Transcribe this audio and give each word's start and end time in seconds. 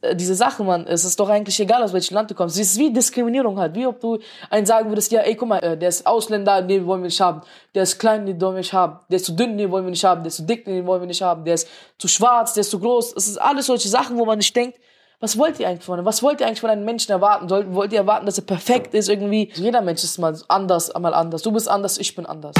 äh, 0.00 0.14
diese 0.14 0.34
Sache, 0.34 0.62
man, 0.62 0.86
es 0.86 1.04
ist 1.04 1.18
doch 1.18 1.28
eigentlich 1.28 1.58
egal, 1.58 1.82
aus 1.82 1.92
welchem 1.92 2.14
Land 2.14 2.30
du 2.30 2.34
kommst. 2.34 2.58
Es 2.58 2.72
ist 2.72 2.78
wie 2.78 2.92
Diskriminierung 2.92 3.58
halt. 3.58 3.74
Wie 3.74 3.86
ob 3.86 4.00
du 4.00 4.18
einen 4.50 4.66
sagen 4.66 4.88
würdest, 4.90 5.10
ja, 5.10 5.20
ey, 5.20 5.34
guck 5.34 5.48
mal, 5.48 5.58
äh, 5.58 5.76
der 5.76 5.88
ist 5.88 6.06
Ausländer, 6.06 6.62
den 6.62 6.86
wollen 6.86 7.02
wir 7.02 7.06
nicht 7.06 7.20
haben. 7.20 7.40
Der 7.74 7.82
ist 7.82 7.98
klein, 7.98 8.24
den 8.24 8.40
wollen 8.40 8.54
wir 8.54 8.60
nicht 8.60 8.72
haben. 8.72 9.00
Der 9.10 9.16
ist 9.16 9.24
zu 9.24 9.32
dünn, 9.32 9.58
den 9.58 9.70
wollen 9.70 9.84
wir 9.84 9.90
nicht 9.90 10.04
haben. 10.04 10.22
Der 10.22 10.28
ist 10.28 10.36
zu 10.36 10.42
dick, 10.44 10.64
den 10.64 10.86
wollen 10.86 11.02
wir 11.02 11.06
nicht 11.08 11.22
haben. 11.22 11.44
Der 11.44 11.54
ist 11.54 11.68
zu 11.98 12.06
schwarz, 12.06 12.54
der 12.54 12.60
ist 12.60 12.70
zu 12.70 12.78
groß. 12.78 13.14
Es 13.16 13.28
ist 13.28 13.38
alles 13.38 13.66
solche 13.66 13.88
Sachen, 13.88 14.16
wo 14.16 14.24
man 14.24 14.38
nicht 14.38 14.54
denkt, 14.54 14.78
was 15.20 15.36
wollt 15.36 15.58
ihr 15.58 15.68
eigentlich 15.68 15.84
von 15.84 16.04
Was 16.04 16.22
wollt 16.22 16.40
ihr 16.40 16.46
eigentlich 16.46 16.60
von 16.60 16.70
einem 16.70 16.84
Menschen 16.84 17.10
erwarten? 17.10 17.48
Sollt, 17.48 17.74
wollt 17.74 17.92
ihr 17.92 17.98
erwarten, 17.98 18.24
dass 18.24 18.38
er 18.38 18.44
perfekt 18.44 18.94
ist 18.94 19.08
irgendwie? 19.08 19.50
Jeder 19.54 19.80
Mensch 19.80 20.04
ist 20.04 20.16
mal 20.18 20.36
anders, 20.46 20.92
mal 20.96 21.12
anders. 21.12 21.42
Du 21.42 21.50
bist 21.50 21.68
anders, 21.68 21.98
ich 21.98 22.14
bin 22.14 22.24
anders. 22.24 22.54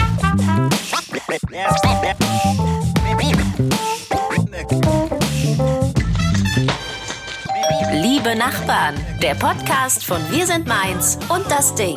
Liebe 8.28 8.40
Nachbarn, 8.40 8.94
der 9.22 9.34
Podcast 9.36 10.04
von 10.04 10.20
Wir 10.30 10.46
sind 10.46 10.66
Mainz 10.66 11.18
und 11.30 11.50
das 11.50 11.74
Ding. 11.74 11.94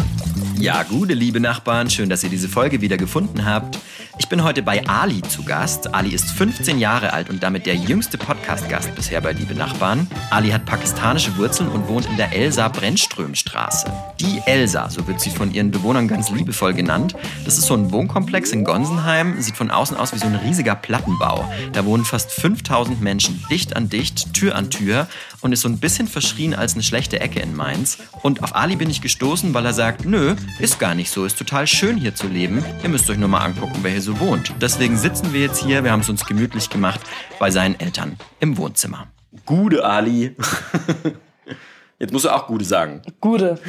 Ja, 0.58 0.84
gute 0.84 1.14
liebe 1.14 1.42
Nachbarn, 1.42 1.90
schön, 1.90 2.10
dass 2.10 2.24
ihr 2.24 2.30
diese 2.30 2.48
Folge 2.48 2.80
wieder 2.80 2.96
gefunden 2.96 3.44
habt. 3.44 3.78
Ich 4.22 4.30
bin 4.30 4.44
heute 4.44 4.62
bei 4.62 4.88
Ali 4.88 5.24
zu 5.24 5.44
Gast. 5.44 5.96
Ali 5.96 6.12
ist 6.12 6.30
15 6.30 6.78
Jahre 6.78 7.12
alt 7.12 7.32
und 7.32 7.42
damit 7.42 7.66
der 7.66 7.74
jüngste 7.74 8.20
Podcast-Gast 8.20 8.94
bisher 8.94 9.20
bei 9.20 9.32
Liebe 9.32 9.56
Nachbarn. 9.56 10.08
Ali 10.30 10.52
hat 10.52 10.64
pakistanische 10.68 11.36
Wurzeln 11.38 11.68
und 11.70 11.88
wohnt 11.88 12.06
in 12.06 12.18
der 12.18 12.32
Elsa-Brennström-Straße. 12.32 13.92
Die 14.20 14.40
Elsa, 14.46 14.92
so 14.92 15.08
wird 15.08 15.20
sie 15.20 15.32
von 15.32 15.52
ihren 15.52 15.72
Bewohnern 15.72 16.08
ganz 16.08 16.30
liebevoll 16.30 16.76
genannt. 16.76 17.16
Das 17.46 17.58
ist 17.58 17.66
so 17.66 17.74
ein 17.74 17.92
Wohnkomplex 17.92 18.52
in 18.52 18.64
Gonsenheim, 18.64 19.42
sieht 19.42 19.58
von 19.58 19.72
außen 19.72 19.98
aus 19.98 20.14
wie 20.14 20.20
so 20.20 20.28
ein 20.28 20.36
riesiger 20.36 20.76
Plattenbau. 20.76 21.52
Da 21.74 21.84
wohnen 21.84 22.06
fast 22.06 22.32
5000 22.32 23.02
Menschen, 23.02 23.44
dicht 23.50 23.76
an 23.76 23.90
dicht, 23.90 24.36
Tür 24.36 24.54
an 24.56 24.70
Tür 24.70 25.08
und 25.42 25.52
ist 25.52 25.62
so 25.62 25.68
ein 25.68 25.80
bisschen 25.80 26.08
verschrien 26.08 26.54
als 26.54 26.76
eine 26.76 26.84
schlechte 26.84 27.20
Ecke 27.20 27.40
in 27.40 27.56
Mainz. 27.56 27.98
Und 28.22 28.44
auf 28.44 28.56
Ali 28.56 28.76
bin 28.76 28.92
ich 28.92 29.02
gestoßen, 29.02 29.52
weil 29.56 29.66
er 29.66 29.74
sagt, 29.74 30.06
nö, 30.06 30.36
ist 30.60 30.78
gar 30.78 30.94
nicht 30.94 31.10
so, 31.10 31.26
ist 31.26 31.40
total 31.40 31.66
schön 31.66 31.98
hier 31.98 32.14
zu 32.14 32.28
leben. 32.28 32.64
Ihr 32.84 32.90
müsst 32.90 33.10
euch 33.10 33.18
nur 33.18 33.30
mal 33.30 33.40
angucken, 33.40 33.80
wer 33.82 33.90
hier 33.90 34.02
so 34.02 34.11
wohnt. 34.20 34.54
Deswegen 34.62 34.98
sitzen 34.98 35.34
wir 35.34 35.42
jetzt 35.42 35.64
hier, 35.64 35.84
wir 35.84 35.92
haben 35.92 36.02
es 36.02 36.10
uns 36.10 36.26
gemütlich 36.26 36.70
gemacht 36.70 37.00
bei 37.40 37.52
seinen 37.52 37.80
Eltern 37.80 38.18
im 38.40 38.58
Wohnzimmer. 38.58 39.08
Gude 39.46 39.84
Ali. 39.86 40.36
Jetzt 42.00 42.12
musst 42.12 42.26
du 42.26 42.30
auch 42.30 42.48
Gude 42.48 42.66
sagen. 42.66 43.02
Gude. 43.20 43.60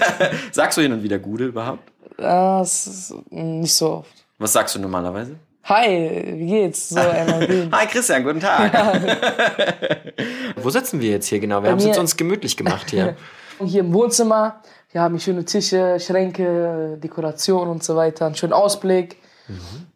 Sagst 0.52 0.78
du 0.78 0.82
hin 0.82 0.92
und 0.92 1.02
wieder 1.02 1.18
Gude 1.18 1.46
überhaupt? 1.46 1.90
Das 2.16 2.86
ist 2.86 3.14
nicht 3.30 3.74
so 3.74 3.90
oft. 3.94 4.12
Was 4.38 4.52
sagst 4.52 4.74
du 4.74 4.78
normalerweise? 4.78 5.36
Hi, 5.64 6.34
wie 6.36 6.46
geht's? 6.46 6.90
So, 6.90 7.00
Hi 7.72 7.86
Christian, 7.86 8.22
guten 8.22 8.40
Tag. 8.40 8.72
Wo 10.56 10.70
sitzen 10.70 11.00
wir 11.00 11.10
jetzt 11.10 11.26
hier 11.26 11.40
genau? 11.40 11.62
Wir 11.62 11.70
haben 11.70 11.78
es 11.78 11.98
uns 11.98 12.16
gemütlich 12.16 12.56
gemacht 12.56 12.90
hier. 12.90 13.16
hier 13.64 13.80
im 13.80 13.92
Wohnzimmer. 13.92 14.62
Wir 14.92 15.00
haben 15.00 15.18
schöne 15.20 15.44
Tische, 15.44 15.98
Schränke, 16.00 16.98
Dekoration 17.02 17.68
und 17.68 17.82
so 17.82 17.96
weiter. 17.96 18.26
Einen 18.26 18.34
schönen 18.34 18.52
Ausblick. 18.52 19.16
Mhm. 19.48 19.86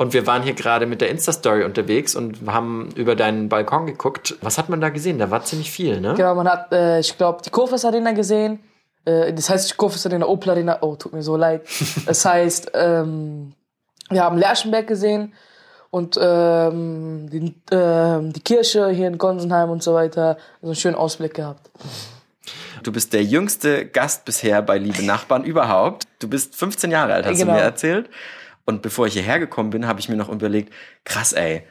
Und 0.00 0.14
wir 0.14 0.26
waren 0.26 0.42
hier 0.42 0.54
gerade 0.54 0.86
mit 0.86 1.02
der 1.02 1.10
Insta-Story 1.10 1.62
unterwegs 1.62 2.16
und 2.16 2.38
haben 2.46 2.88
über 2.94 3.14
deinen 3.14 3.50
Balkon 3.50 3.84
geguckt. 3.84 4.34
Was 4.40 4.56
hat 4.56 4.70
man 4.70 4.80
da 4.80 4.88
gesehen? 4.88 5.18
Da 5.18 5.30
war 5.30 5.44
ziemlich 5.44 5.70
viel, 5.70 6.00
ne? 6.00 6.14
Genau, 6.16 6.34
man 6.34 6.48
hat, 6.48 6.72
äh, 6.72 7.00
ich 7.00 7.18
glaube, 7.18 7.42
die 7.44 7.50
Kofas 7.50 7.84
Arena 7.84 8.12
gesehen. 8.12 8.60
Äh, 9.04 9.34
das 9.34 9.50
heißt, 9.50 9.70
die 9.70 9.76
Kofas 9.76 10.06
Arena, 10.06 10.24
Opel 10.24 10.52
Arena. 10.52 10.78
Oh, 10.80 10.96
tut 10.96 11.12
mir 11.12 11.22
so 11.22 11.36
leid. 11.36 11.66
das 12.06 12.24
heißt, 12.24 12.70
ähm, 12.72 13.52
wir 14.08 14.24
haben 14.24 14.38
Lerchenberg 14.38 14.86
gesehen 14.86 15.34
und 15.90 16.18
ähm, 16.18 17.28
die, 17.28 17.54
äh, 17.70 18.20
die 18.22 18.40
Kirche 18.40 18.88
hier 18.88 19.06
in 19.06 19.18
Gonsenheim 19.18 19.68
und 19.68 19.82
so 19.82 19.92
weiter. 19.92 20.38
Also 20.62 20.68
einen 20.68 20.76
schönen 20.76 20.96
Ausblick 20.96 21.34
gehabt. 21.34 21.68
Du 22.82 22.90
bist 22.90 23.12
der 23.12 23.22
jüngste 23.22 23.84
Gast 23.84 24.24
bisher 24.24 24.62
bei 24.62 24.78
Liebe 24.78 25.04
Nachbarn 25.04 25.44
überhaupt. 25.44 26.04
Du 26.20 26.28
bist 26.28 26.56
15 26.56 26.90
Jahre 26.90 27.12
alt, 27.12 27.26
hast 27.26 27.36
genau. 27.36 27.52
du 27.52 27.58
mir 27.58 27.64
erzählt. 27.64 28.08
Und 28.70 28.82
bevor 28.82 29.08
ich 29.08 29.14
hierher 29.14 29.40
gekommen 29.40 29.70
bin, 29.70 29.88
habe 29.88 29.98
ich 29.98 30.08
mir 30.08 30.14
noch 30.14 30.28
überlegt, 30.28 30.72
krass, 31.04 31.32
ey, 31.32 31.64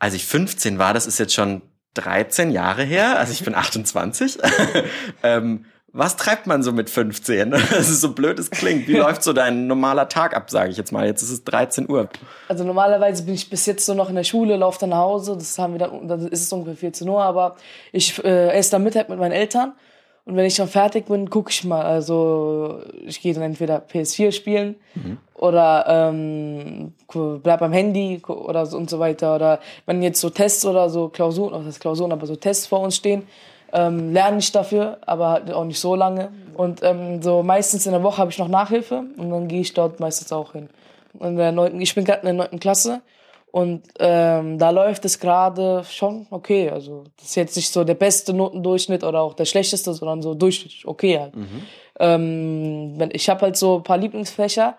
als 0.00 0.14
ich 0.14 0.26
15 0.26 0.76
war, 0.76 0.92
das 0.92 1.06
ist 1.06 1.20
jetzt 1.20 1.34
schon 1.34 1.62
13 1.94 2.50
Jahre 2.50 2.82
her, 2.82 3.16
also 3.16 3.32
ich 3.32 3.44
bin 3.44 3.54
28. 3.54 4.38
ähm, 5.22 5.66
was 5.92 6.16
treibt 6.16 6.48
man 6.48 6.64
so 6.64 6.72
mit 6.72 6.90
15? 6.90 7.50
Das 7.70 7.88
ist 7.88 8.00
so 8.00 8.12
blöd, 8.12 8.40
es 8.40 8.50
klingt. 8.50 8.88
Wie 8.88 8.96
läuft 8.96 9.22
so 9.22 9.32
dein 9.32 9.68
normaler 9.68 10.08
Tag 10.08 10.34
ab, 10.34 10.50
sage 10.50 10.70
ich 10.70 10.76
jetzt 10.76 10.90
mal. 10.90 11.06
Jetzt 11.06 11.22
ist 11.22 11.30
es 11.30 11.44
13 11.44 11.88
Uhr. 11.88 12.08
Also 12.48 12.64
normalerweise 12.64 13.22
bin 13.22 13.34
ich 13.34 13.48
bis 13.48 13.64
jetzt 13.66 13.86
so 13.86 13.94
noch 13.94 14.08
in 14.08 14.16
der 14.16 14.24
Schule, 14.24 14.56
laufe 14.56 14.80
dann 14.80 14.90
nach 14.90 14.98
Hause. 14.98 15.36
Das 15.36 15.56
haben 15.60 15.74
wir 15.74 15.78
dann, 15.78 16.08
dann 16.08 16.26
ist 16.26 16.42
es 16.42 16.52
ungefähr 16.52 16.74
14 16.74 17.08
Uhr, 17.08 17.22
aber 17.22 17.54
ich 17.92 18.18
äh, 18.24 18.48
esse 18.48 18.72
dann 18.72 18.82
Mittag 18.82 19.08
mit 19.08 19.20
meinen 19.20 19.30
Eltern. 19.30 19.74
Und 20.24 20.36
wenn 20.36 20.46
ich 20.46 20.54
dann 20.54 20.68
fertig 20.68 21.06
bin, 21.06 21.28
gucke 21.30 21.50
ich 21.50 21.64
mal. 21.64 21.82
Also 21.82 22.80
ich 23.04 23.20
gehe 23.20 23.34
dann 23.34 23.42
entweder 23.42 23.78
PS4 23.78 24.30
spielen 24.30 24.76
mhm. 24.94 25.18
oder 25.34 25.84
ähm, 25.88 26.92
bleib 27.42 27.60
beim 27.60 27.72
Handy 27.72 28.22
oder 28.26 28.66
so 28.66 28.76
und 28.76 28.88
so 28.88 29.00
weiter. 29.00 29.34
Oder 29.34 29.58
wenn 29.86 30.00
jetzt 30.02 30.20
so 30.20 30.30
Tests 30.30 30.64
oder 30.64 30.88
so 30.90 31.08
Klausuren, 31.08 31.54
was 31.54 31.66
heißt 31.66 31.80
Klausuren, 31.80 32.12
aber 32.12 32.26
so 32.26 32.36
Tests 32.36 32.66
vor 32.66 32.80
uns 32.80 32.96
stehen, 32.96 33.24
ähm, 33.72 34.12
lerne 34.12 34.38
ich 34.38 34.52
dafür, 34.52 34.98
aber 35.06 35.30
halt 35.30 35.52
auch 35.52 35.64
nicht 35.64 35.80
so 35.80 35.96
lange. 35.96 36.30
Und 36.54 36.82
ähm, 36.84 37.20
so 37.20 37.42
meistens 37.42 37.86
in 37.86 37.92
der 37.92 38.04
Woche 38.04 38.18
habe 38.18 38.30
ich 38.30 38.38
noch 38.38 38.48
Nachhilfe 38.48 39.04
und 39.16 39.30
dann 39.30 39.48
gehe 39.48 39.62
ich 39.62 39.74
dort 39.74 39.98
meistens 39.98 40.30
auch 40.32 40.52
hin. 40.52 40.68
In 41.18 41.36
der 41.36 41.50
neunten, 41.50 41.80
ich 41.80 41.94
bin 41.94 42.04
gerade 42.04 42.20
in 42.20 42.26
der 42.26 42.34
neunten 42.34 42.60
Klasse 42.60 43.02
und 43.52 43.82
ähm, 43.98 44.58
da 44.58 44.70
läuft 44.70 45.04
es 45.04 45.20
gerade 45.20 45.84
schon 45.84 46.26
okay. 46.30 46.70
Also 46.70 47.04
das 47.18 47.26
ist 47.26 47.34
jetzt 47.34 47.54
nicht 47.54 47.70
so 47.70 47.84
der 47.84 47.94
beste 47.94 48.32
Notendurchschnitt 48.32 49.04
oder 49.04 49.20
auch 49.20 49.34
der 49.34 49.44
schlechteste, 49.44 49.92
sondern 49.92 50.22
so 50.22 50.34
durchschnittlich 50.34 50.88
okay 50.88 51.20
halt. 51.20 51.36
Mhm. 51.36 51.62
Ähm, 52.00 53.10
ich 53.12 53.28
habe 53.28 53.42
halt 53.42 53.58
so 53.58 53.76
ein 53.76 53.82
paar 53.82 53.98
Lieblingsfächer. 53.98 54.78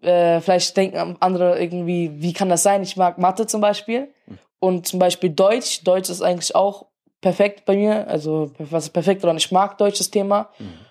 Mhm. 0.00 0.08
Äh, 0.08 0.40
vielleicht 0.40 0.74
denken 0.78 1.16
andere 1.20 1.60
irgendwie, 1.60 2.10
wie 2.14 2.32
kann 2.32 2.48
das 2.48 2.62
sein? 2.62 2.82
Ich 2.82 2.96
mag 2.96 3.18
Mathe 3.18 3.46
zum 3.46 3.60
Beispiel. 3.60 4.08
Mhm. 4.26 4.38
Und 4.60 4.86
zum 4.86 4.98
Beispiel 4.98 5.28
Deutsch. 5.28 5.84
Deutsch 5.84 6.08
ist 6.08 6.22
eigentlich 6.22 6.54
auch 6.54 6.86
perfekt 7.20 7.66
bei 7.66 7.76
mir. 7.76 8.08
Also 8.08 8.50
was 8.58 8.84
ist 8.84 8.92
perfekt 8.94 9.24
oder 9.24 9.34
ich 9.34 9.52
mag 9.52 9.76
Deutsch 9.76 9.98
das 9.98 10.10
Thema. 10.10 10.48
Mhm 10.58 10.85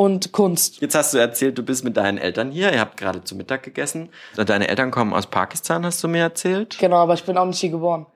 und 0.00 0.32
Kunst. 0.32 0.80
Jetzt 0.80 0.94
hast 0.94 1.12
du 1.12 1.18
erzählt, 1.18 1.58
du 1.58 1.62
bist 1.62 1.84
mit 1.84 1.98
deinen 1.98 2.16
Eltern 2.16 2.50
hier. 2.50 2.72
Ihr 2.72 2.80
habt 2.80 2.96
gerade 2.96 3.22
zu 3.22 3.36
Mittag 3.36 3.62
gegessen. 3.62 4.08
Deine 4.34 4.66
Eltern 4.68 4.90
kommen 4.90 5.12
aus 5.12 5.26
Pakistan, 5.26 5.84
hast 5.84 6.02
du 6.02 6.08
mir 6.08 6.22
erzählt? 6.22 6.78
Genau, 6.80 6.96
aber 6.96 7.12
ich 7.12 7.24
bin 7.24 7.36
auch 7.36 7.44
nicht 7.44 7.58
hier 7.58 7.68
geboren. 7.68 8.06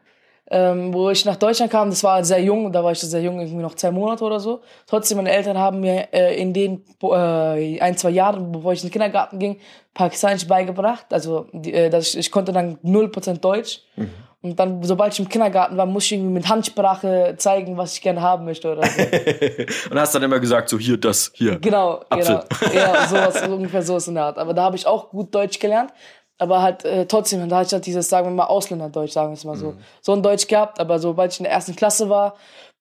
Ähm, 0.50 0.94
wo 0.94 1.10
ich 1.10 1.26
nach 1.26 1.36
Deutschland 1.36 1.70
kam, 1.70 1.90
das 1.90 2.02
war 2.02 2.24
sehr 2.24 2.40
jung, 2.42 2.72
da 2.72 2.82
war 2.82 2.92
ich 2.92 3.00
sehr 3.00 3.20
jung, 3.20 3.38
irgendwie 3.38 3.60
noch 3.60 3.74
zwei 3.74 3.90
Monate 3.90 4.24
oder 4.24 4.40
so. 4.40 4.62
Trotzdem, 4.86 5.18
meine 5.18 5.30
Eltern 5.30 5.58
haben 5.58 5.80
mir 5.80 6.08
äh, 6.14 6.40
in 6.40 6.54
den 6.54 6.84
äh, 7.02 7.78
ein, 7.80 7.98
zwei 7.98 8.10
Jahren, 8.10 8.50
bevor 8.50 8.72
ich 8.72 8.82
in 8.82 8.88
den 8.88 8.92
Kindergarten 8.92 9.38
ging, 9.38 9.60
Pakistanisch 9.92 10.46
beigebracht. 10.46 11.04
Also 11.10 11.48
die, 11.52 11.74
äh, 11.74 11.90
dass 11.90 12.08
ich, 12.08 12.16
ich 12.16 12.30
konnte 12.30 12.52
dann 12.52 12.78
0% 12.78 13.40
Deutsch. 13.40 13.82
Mhm. 13.96 14.10
Und 14.44 14.60
dann, 14.60 14.82
sobald 14.82 15.14
ich 15.14 15.20
im 15.20 15.28
Kindergarten 15.30 15.78
war, 15.78 15.86
musste 15.86 16.14
ich 16.14 16.20
irgendwie 16.20 16.34
mit 16.34 16.50
Handsprache 16.50 17.34
zeigen, 17.38 17.78
was 17.78 17.94
ich 17.94 18.02
gerne 18.02 18.20
haben 18.20 18.44
möchte 18.44 18.70
oder 18.70 18.82
so. 18.86 19.02
und 19.90 19.98
hast 19.98 20.14
dann 20.14 20.22
immer 20.22 20.38
gesagt, 20.38 20.68
so 20.68 20.78
hier, 20.78 20.98
das, 20.98 21.32
hier. 21.32 21.58
Genau, 21.58 22.04
Apfel. 22.10 22.42
genau. 22.60 22.74
Ja, 22.74 23.08
sowas, 23.08 23.42
so 23.42 23.54
ungefähr 23.54 23.82
so 23.82 23.96
ist 23.96 24.08
in 24.08 24.16
der 24.16 24.24
Art. 24.24 24.38
Aber 24.38 24.52
da 24.52 24.64
habe 24.64 24.76
ich 24.76 24.86
auch 24.86 25.08
gut 25.08 25.34
Deutsch 25.34 25.58
gelernt. 25.58 25.94
Aber 26.36 26.60
halt 26.60 26.84
äh, 26.84 27.06
trotzdem, 27.06 27.48
da 27.48 27.56
hatte 27.56 27.68
ich 27.68 27.72
halt 27.72 27.86
dieses, 27.86 28.06
sagen 28.10 28.26
wir 28.26 28.32
mal, 28.32 28.44
Ausländerdeutsch, 28.44 29.12
sagen 29.12 29.30
wir 29.30 29.34
es 29.34 29.44
mal 29.44 29.56
so. 29.56 29.72
Mhm. 29.72 29.78
So 30.02 30.12
ein 30.12 30.22
Deutsch 30.22 30.46
gehabt, 30.46 30.78
aber 30.78 30.98
sobald 30.98 31.32
ich 31.32 31.40
in 31.40 31.44
der 31.44 31.52
ersten 31.52 31.74
Klasse 31.74 32.10
war, 32.10 32.34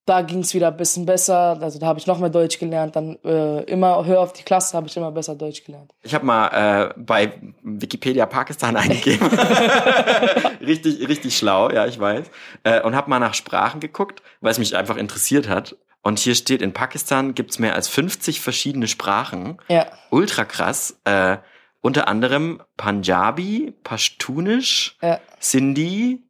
da 0.06 0.22
ging 0.22 0.40
es 0.40 0.54
wieder 0.54 0.68
ein 0.68 0.78
bisschen 0.78 1.06
besser. 1.06 1.58
Also 1.62 1.80
da 1.80 1.86
habe 1.86 2.00
ich 2.00 2.08
noch 2.08 2.20
mehr 2.20 2.30
Deutsch 2.30 2.60
gelernt. 2.60 2.96
Dann 2.96 3.18
äh, 3.24 3.64
immer 3.64 4.06
höher 4.06 4.20
auf 4.20 4.34
die 4.34 4.44
Klasse 4.44 4.76
habe 4.76 4.88
ich 4.88 4.98
immer 4.98 5.12
besser 5.12 5.36
Deutsch 5.36 5.64
gelernt. 5.64 5.94
Ich 6.02 6.14
habe 6.14 6.26
mal 6.26 6.48
äh, 6.90 6.94
bei 6.98 7.34
Wikipedia 7.62 8.26
Pakistan 8.26 8.76
eingegeben. 8.76 9.28
richtig, 10.62 11.08
richtig 11.08 11.38
schlau, 11.38 11.70
ja, 11.72 11.86
ich 11.86 12.00
weiß. 12.00 12.26
Äh, 12.64 12.82
und 12.82 12.96
habe 12.96 13.10
mal 13.10 13.20
nach 13.20 13.34
Sprachen 13.34 13.80
geguckt, 13.80 14.22
weil 14.42 14.52
es 14.52 14.60
mich 14.60 14.76
einfach 14.76 14.98
interessiert 14.98 15.48
hat. 15.48 15.78
Und 16.02 16.20
hier 16.20 16.36
steht, 16.36 16.62
in 16.62 16.74
Pakistan 16.74 17.34
gibt's 17.34 17.60
mehr 17.60 17.76
als 17.76 17.88
50 17.88 18.42
verschiedene 18.42 18.90
Sprachen. 18.90 19.58
Ja. 19.70 19.88
Ultra 20.10 20.44
krass. 20.44 21.00
Äh, 21.06 21.38
unter 21.80 22.10
anderem 22.10 22.62
Punjabi, 22.76 23.74
Pashtunisch, 23.84 24.98
ja. 25.02 25.20
Sindhi, 25.40 26.24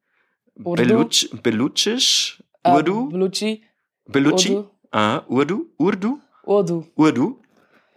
Beluch, 0.56 1.30
Beluchisch, 1.42 2.44
Uh, 2.66 2.76
Urdu? 2.76 3.10
Beluchi. 3.10 3.64
Beluchi? 4.06 4.56
Urdu. 4.56 4.70
Ah, 4.92 5.22
Urdu? 5.28 5.66
Urdu? 5.78 6.20
Urdu. 6.46 6.86
Urdu? 6.96 7.40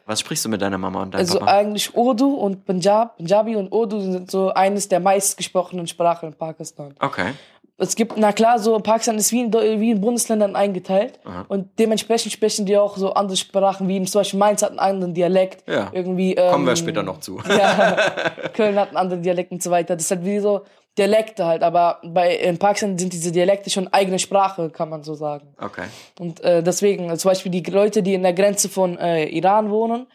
Was 0.07 0.21
sprichst 0.21 0.45
du 0.45 0.49
mit 0.49 0.63
deiner 0.63 0.79
Mama 0.79 1.03
und 1.03 1.15
deinem 1.15 1.21
also 1.21 1.39
Papa? 1.41 1.51
Also 1.51 1.61
eigentlich 1.61 1.95
Urdu 1.97 2.35
und 2.35 2.65
Punjab, 2.65 3.17
Punjabi 3.17 3.57
und 3.57 3.73
Urdu 3.73 4.01
sind 4.01 4.31
so 4.31 4.53
eines 4.55 4.89
der 4.89 5.01
meistgesprochenen 5.01 5.89
Sprachen 5.89 6.29
in 6.29 6.35
Pakistan. 6.35 6.95
Okay. 7.01 7.33
Es 7.79 7.95
gibt, 7.95 8.17
na 8.17 8.33
klar, 8.33 8.59
so 8.59 8.79
Pakistan 8.79 9.19
ist 9.19 9.33
wie 9.33 9.43
in, 9.43 9.53
wie 9.53 9.91
in 9.91 10.01
Bundesländern 10.01 10.57
eingeteilt 10.57 11.21
Aha. 11.25 11.45
und 11.49 11.79
dementsprechend 11.79 12.33
sprechen 12.33 12.65
die 12.65 12.79
auch 12.79 12.97
so 12.97 13.13
andere 13.13 13.37
Sprachen, 13.37 13.87
wie 13.89 14.03
zum 14.05 14.21
Beispiel 14.21 14.39
Mainz 14.39 14.63
hat 14.63 14.71
einen 14.71 14.79
anderen 14.79 15.13
Dialekt. 15.13 15.69
Ja. 15.69 15.91
Irgendwie, 15.93 16.35
ähm, 16.35 16.53
Kommen 16.53 16.67
wir 16.67 16.77
später 16.77 17.03
noch 17.03 17.21
zu. 17.21 17.39
Ja, 17.47 17.97
Köln 18.55 18.77
hat 18.77 18.89
einen 18.89 18.97
anderen 18.97 19.23
Dialekt 19.23 19.53
und 19.53 19.63
so 19.63 19.71
weiter. 19.71 19.95
Das 19.95 20.05
ist 20.05 20.11
halt 20.11 20.25
wie 20.25 20.39
so, 20.39 20.63
Dialekte 20.99 21.45
halt, 21.45 21.63
aber 21.63 22.01
bei 22.03 22.35
in 22.37 22.59
Pakistan 22.59 22.99
sind 22.99 23.13
diese 23.13 23.31
Dialekte 23.31 23.69
schon 23.71 23.89
eigene 23.93 24.19
Sprache, 24.19 24.71
kann 24.71 24.89
man 24.89 25.03
so 25.03 25.15
sagen. 25.15 25.55
Okay. 25.61 25.85
Und 26.19 26.41
äh, 26.43 26.63
deswegen, 26.63 27.15
zum 27.19 27.29
Beispiel 27.31 27.53
die 27.53 27.63
Leute, 27.63 28.03
die 28.03 28.15
in 28.15 28.23
der 28.23 28.33
Grenze 28.33 28.69
von 28.69 28.97
äh, 28.99 29.27
Iran 29.27 29.71
wohnen, 29.71 30.07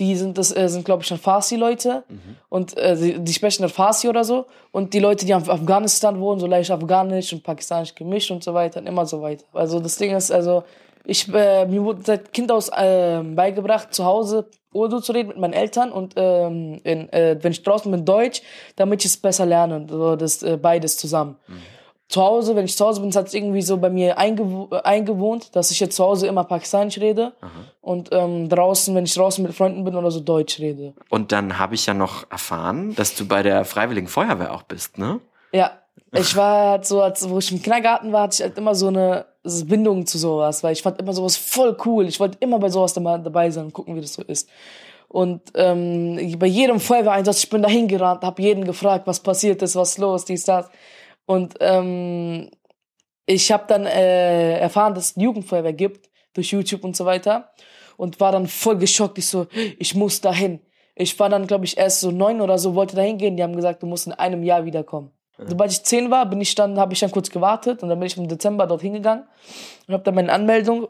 die 0.00 0.14
sind 0.14 0.38
das 0.38 0.56
äh, 0.56 0.68
sind 0.68 0.84
glaube 0.84 1.02
ich 1.02 1.08
schon 1.08 1.18
Farsi-Leute 1.18 2.04
und 2.48 2.76
äh, 2.76 2.96
die, 2.96 3.18
die 3.18 3.32
sprechen 3.32 3.62
dann 3.62 3.70
Farsi 3.70 4.08
oder 4.08 4.22
so. 4.22 4.46
Und 4.70 4.94
die 4.94 5.00
Leute, 5.00 5.26
die 5.26 5.34
auf 5.34 5.48
Afghanistan 5.48 6.20
wohnen, 6.20 6.38
so 6.38 6.46
leicht 6.46 6.70
Afghanisch 6.70 7.32
und 7.32 7.42
Pakistanisch 7.42 7.94
gemischt 7.94 8.30
und 8.30 8.44
so 8.44 8.54
weiter, 8.54 8.78
und 8.78 8.86
immer 8.86 9.06
so 9.06 9.20
weiter. 9.20 9.44
Also 9.52 9.80
das 9.80 9.96
Ding 9.96 10.14
ist, 10.14 10.30
also 10.30 10.62
ich 11.08 11.26
äh, 11.34 11.66
mir 11.66 11.82
wurde 11.82 12.02
seit 12.04 12.32
Kind 12.32 12.52
aus 12.52 12.68
äh, 12.68 13.22
beigebracht, 13.22 13.94
zu 13.94 14.04
Hause 14.04 14.48
Urdu 14.72 15.00
zu 15.00 15.12
reden 15.12 15.28
mit 15.28 15.38
meinen 15.38 15.54
Eltern 15.54 15.90
und 15.90 16.12
ähm, 16.16 16.80
in, 16.84 17.10
äh, 17.12 17.38
wenn 17.40 17.52
ich 17.52 17.62
draußen 17.62 17.90
bin 17.90 18.04
Deutsch, 18.04 18.42
damit 18.76 19.00
ich 19.00 19.12
es 19.12 19.16
besser 19.16 19.46
lerne, 19.46 19.86
so 19.88 20.16
das 20.16 20.42
äh, 20.42 20.58
beides 20.58 20.98
zusammen. 20.98 21.36
Zu 22.08 22.22
Hause, 22.22 22.56
wenn 22.56 22.66
ich 22.66 22.76
zu 22.76 22.86
Hause 22.86 23.00
bin, 23.00 23.14
hat 23.14 23.26
es 23.26 23.34
irgendwie 23.34 23.62
so 23.62 23.78
bei 23.78 23.88
mir 23.88 24.18
eingewo 24.18 24.68
äh, 24.70 24.82
eingewohnt, 24.82 25.56
dass 25.56 25.70
ich 25.70 25.80
jetzt 25.80 25.96
zu 25.96 26.04
Hause 26.04 26.26
immer 26.26 26.44
Pakistanisch 26.44 26.98
rede 26.98 27.32
und 27.80 28.10
ähm, 28.12 28.50
draußen, 28.50 28.94
wenn 28.94 29.04
ich 29.04 29.14
draußen 29.14 29.42
mit 29.42 29.54
Freunden 29.54 29.84
bin 29.84 29.96
oder 29.96 30.10
so 30.10 30.20
Deutsch 30.20 30.58
rede. 30.58 30.92
Und 31.08 31.32
dann 31.32 31.58
habe 31.58 31.74
ich 31.74 31.86
ja 31.86 31.94
noch 31.94 32.30
erfahren, 32.30 32.94
dass 32.96 33.14
du 33.14 33.26
bei 33.26 33.42
der 33.42 33.64
Freiwilligen 33.64 34.08
Feuerwehr 34.08 34.52
auch 34.52 34.62
bist, 34.62 34.98
ne? 34.98 35.20
Ja, 35.52 35.70
ich 36.12 36.36
war 36.36 36.70
halt 36.70 36.86
so, 36.86 37.02
als 37.02 37.28
wo 37.28 37.38
ich 37.38 37.50
im 37.50 37.62
Kindergarten 37.62 38.12
war, 38.12 38.24
hatte 38.24 38.34
ich 38.34 38.42
halt 38.42 38.58
immer 38.58 38.74
so 38.74 38.88
eine 38.88 39.26
Bindung 39.66 40.06
zu 40.06 40.18
sowas, 40.18 40.62
weil 40.62 40.72
ich 40.72 40.82
fand 40.82 40.98
immer 41.00 41.12
sowas 41.12 41.36
voll 41.36 41.76
cool. 41.84 42.06
Ich 42.06 42.20
wollte 42.20 42.38
immer 42.40 42.58
bei 42.58 42.68
sowas 42.68 42.94
dabei 42.94 43.50
sein 43.50 43.66
und 43.66 43.72
gucken, 43.72 43.96
wie 43.96 44.00
das 44.00 44.14
so 44.14 44.22
ist. 44.22 44.48
Und 45.08 45.42
ähm, 45.54 46.38
bei 46.38 46.46
jedem 46.46 46.80
Feuerwehreinsatz, 46.80 47.44
ich 47.44 47.50
bin 47.50 47.62
da 47.62 47.68
hingerannt, 47.68 48.22
habe 48.22 48.42
jeden 48.42 48.64
gefragt, 48.64 49.06
was 49.06 49.20
passiert 49.20 49.62
ist, 49.62 49.74
was 49.74 49.96
los, 49.98 50.26
dies, 50.26 50.44
das. 50.44 50.68
Und 51.24 51.54
ähm, 51.60 52.50
ich 53.26 53.50
habe 53.52 53.64
dann 53.68 53.86
äh, 53.86 54.58
erfahren, 54.58 54.94
dass 54.94 55.10
es 55.10 55.16
Jugendfeuerwehr 55.16 55.72
gibt, 55.72 56.10
durch 56.34 56.50
YouTube 56.50 56.84
und 56.84 56.96
so 56.96 57.04
weiter. 57.04 57.50
Und 57.96 58.20
war 58.20 58.32
dann 58.32 58.46
voll 58.46 58.78
geschockt. 58.78 59.18
Ich 59.18 59.26
so, 59.26 59.46
ich 59.78 59.94
muss 59.94 60.20
dahin. 60.20 60.60
Ich 60.94 61.18
war 61.18 61.28
dann, 61.28 61.46
glaube 61.46 61.64
ich, 61.64 61.76
erst 61.78 62.00
so 62.00 62.10
neun 62.10 62.40
oder 62.40 62.58
so, 62.58 62.74
wollte 62.74 62.96
da 62.96 63.02
hingehen. 63.02 63.36
Die 63.36 63.42
haben 63.42 63.56
gesagt, 63.56 63.82
du 63.82 63.86
musst 63.86 64.06
in 64.06 64.12
einem 64.12 64.42
Jahr 64.42 64.64
wiederkommen. 64.64 65.10
Sobald 65.46 65.70
ich 65.70 65.82
zehn 65.84 66.10
war, 66.10 66.26
bin 66.26 66.40
ich 66.40 66.54
dann, 66.54 66.78
habe 66.78 66.92
ich 66.92 67.00
dann 67.00 67.10
kurz 67.12 67.30
gewartet 67.30 67.82
und 67.82 67.88
dann 67.88 67.98
bin 68.00 68.06
ich 68.06 68.16
im 68.16 68.26
Dezember 68.28 68.66
dort 68.66 68.82
hingegangen 68.82 69.24
und 69.86 69.94
habe 69.94 70.02
dann 70.02 70.14
meine 70.14 70.32
Anmeldung 70.32 70.88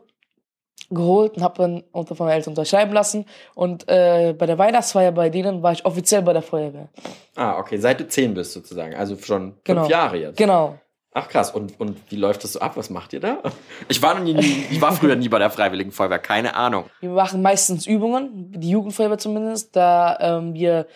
geholt 0.90 1.36
und 1.36 1.42
habe 1.42 1.58
dann 1.58 1.84
unter 1.92 2.14
von 2.14 2.26
meinen 2.26 2.36
Eltern 2.36 2.52
unterschreiben 2.52 2.92
lassen. 2.92 3.26
Und 3.54 3.86
äh, 3.88 4.34
bei 4.36 4.46
der 4.46 4.56
Weihnachtsfeier 4.58 5.12
bei 5.12 5.28
denen 5.28 5.62
war 5.62 5.72
ich 5.72 5.84
offiziell 5.84 6.22
bei 6.22 6.32
der 6.32 6.40
Feuerwehr. 6.42 6.88
Ah, 7.36 7.58
okay, 7.58 7.76
seit 7.76 8.00
du 8.00 8.08
zehn 8.08 8.32
bist 8.32 8.52
sozusagen, 8.52 8.94
also 8.94 9.16
schon 9.18 9.52
fünf 9.52 9.64
Genau. 9.64 9.88
Jahre 9.88 10.16
jetzt. 10.16 10.38
Genau. 10.38 10.78
Ach 11.12 11.28
krass, 11.28 11.50
und, 11.50 11.78
und 11.80 11.98
wie 12.10 12.16
läuft 12.16 12.44
das 12.44 12.52
so 12.54 12.60
ab? 12.60 12.76
Was 12.76 12.90
macht 12.90 13.12
ihr 13.12 13.20
da? 13.20 13.38
Ich 13.88 14.00
war 14.00 14.14
noch 14.14 14.22
nie, 14.22 14.38
ich 14.70 14.80
war 14.80 14.92
früher 14.92 15.16
nie 15.16 15.28
bei 15.28 15.38
der 15.38 15.50
Freiwilligen 15.50 15.90
Feuerwehr, 15.90 16.18
keine 16.20 16.54
Ahnung. 16.54 16.84
Wir 17.00 17.10
machen 17.10 17.42
meistens 17.42 17.86
Übungen, 17.86 18.52
die 18.52 18.70
Jugendfeuerwehr 18.70 19.18
zumindest, 19.18 19.74
da 19.76 20.16
ähm, 20.20 20.54
wir 20.54 20.86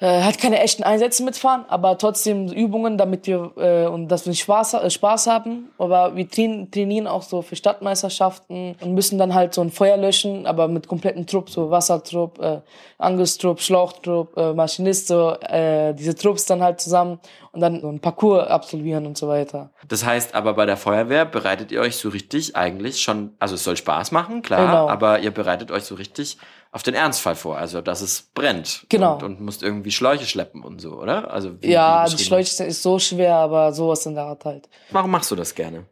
äh, 0.00 0.22
halt 0.22 0.38
keine 0.38 0.58
echten 0.60 0.82
Einsätze 0.82 1.22
mitfahren, 1.22 1.64
aber 1.68 1.98
trotzdem 1.98 2.48
Übungen, 2.48 2.96
damit 2.98 3.26
wir 3.26 3.52
äh, 3.56 3.86
und 3.86 4.08
dass 4.08 4.26
wir 4.26 4.34
Spaß, 4.34 4.74
äh, 4.74 4.90
Spaß 4.90 5.26
haben. 5.26 5.70
Aber 5.78 6.16
wir 6.16 6.28
train, 6.28 6.70
trainieren 6.70 7.06
auch 7.06 7.22
so 7.22 7.42
für 7.42 7.54
Stadtmeisterschaften 7.56 8.76
und 8.80 8.94
müssen 8.94 9.18
dann 9.18 9.34
halt 9.34 9.52
so 9.54 9.60
ein 9.60 9.70
Feuer 9.70 9.96
löschen, 9.96 10.46
aber 10.46 10.68
mit 10.68 10.88
kompletten 10.88 11.26
Trupp, 11.26 11.50
so 11.50 11.70
Wassertrupp, 11.70 12.38
äh, 12.40 12.60
Angriffstrupp, 12.98 13.60
Schlauchtrupp, 13.60 14.36
äh, 14.36 14.52
Maschinist, 14.54 15.08
so 15.08 15.32
äh, 15.40 15.92
diese 15.94 16.14
Trupps 16.14 16.46
dann 16.46 16.62
halt 16.62 16.80
zusammen 16.80 17.20
und 17.52 17.60
dann 17.60 17.80
so 17.80 17.88
ein 17.88 18.00
Parcours 18.00 18.46
absolvieren 18.46 19.06
und 19.06 19.18
so 19.18 19.28
weiter. 19.28 19.70
Das 19.88 20.04
heißt 20.04 20.34
aber 20.34 20.54
bei 20.54 20.66
der 20.66 20.76
Feuerwehr 20.76 21.24
bereitet 21.24 21.72
ihr 21.72 21.80
euch 21.80 21.96
so 21.96 22.08
richtig 22.08 22.56
eigentlich 22.56 23.00
schon, 23.02 23.34
also 23.38 23.54
es 23.54 23.64
soll 23.64 23.76
Spaß 23.76 24.12
machen, 24.12 24.42
klar, 24.42 24.60
Genau. 24.66 24.88
aber 24.88 25.20
ihr 25.20 25.30
bereitet 25.30 25.70
euch 25.70 25.84
so 25.84 25.94
richtig 25.94 26.38
auf 26.72 26.82
den 26.82 26.94
Ernstfall 26.94 27.34
vor, 27.34 27.58
also 27.58 27.80
dass 27.80 28.00
es 28.00 28.22
brennt. 28.34 28.86
Genau. 28.88 29.14
Und, 29.14 29.22
und 29.24 29.40
musst 29.40 29.62
irgendwie 29.62 29.90
Schläuche 29.90 30.24
schleppen 30.26 30.62
und 30.62 30.80
so, 30.80 30.92
oder? 30.92 31.30
Also 31.32 31.60
wie, 31.60 31.70
Ja, 31.70 32.04
wie 32.04 32.10
die 32.10 32.16
beschrieben. 32.16 32.44
Schläuche 32.44 32.64
ist 32.64 32.82
so 32.82 32.98
schwer, 32.98 33.34
aber 33.36 33.72
sowas 33.72 34.06
in 34.06 34.14
der 34.14 34.24
Art 34.24 34.44
halt. 34.44 34.68
Warum 34.90 35.10
machst 35.10 35.30
du 35.30 35.36
das 35.36 35.54
gerne? 35.54 35.86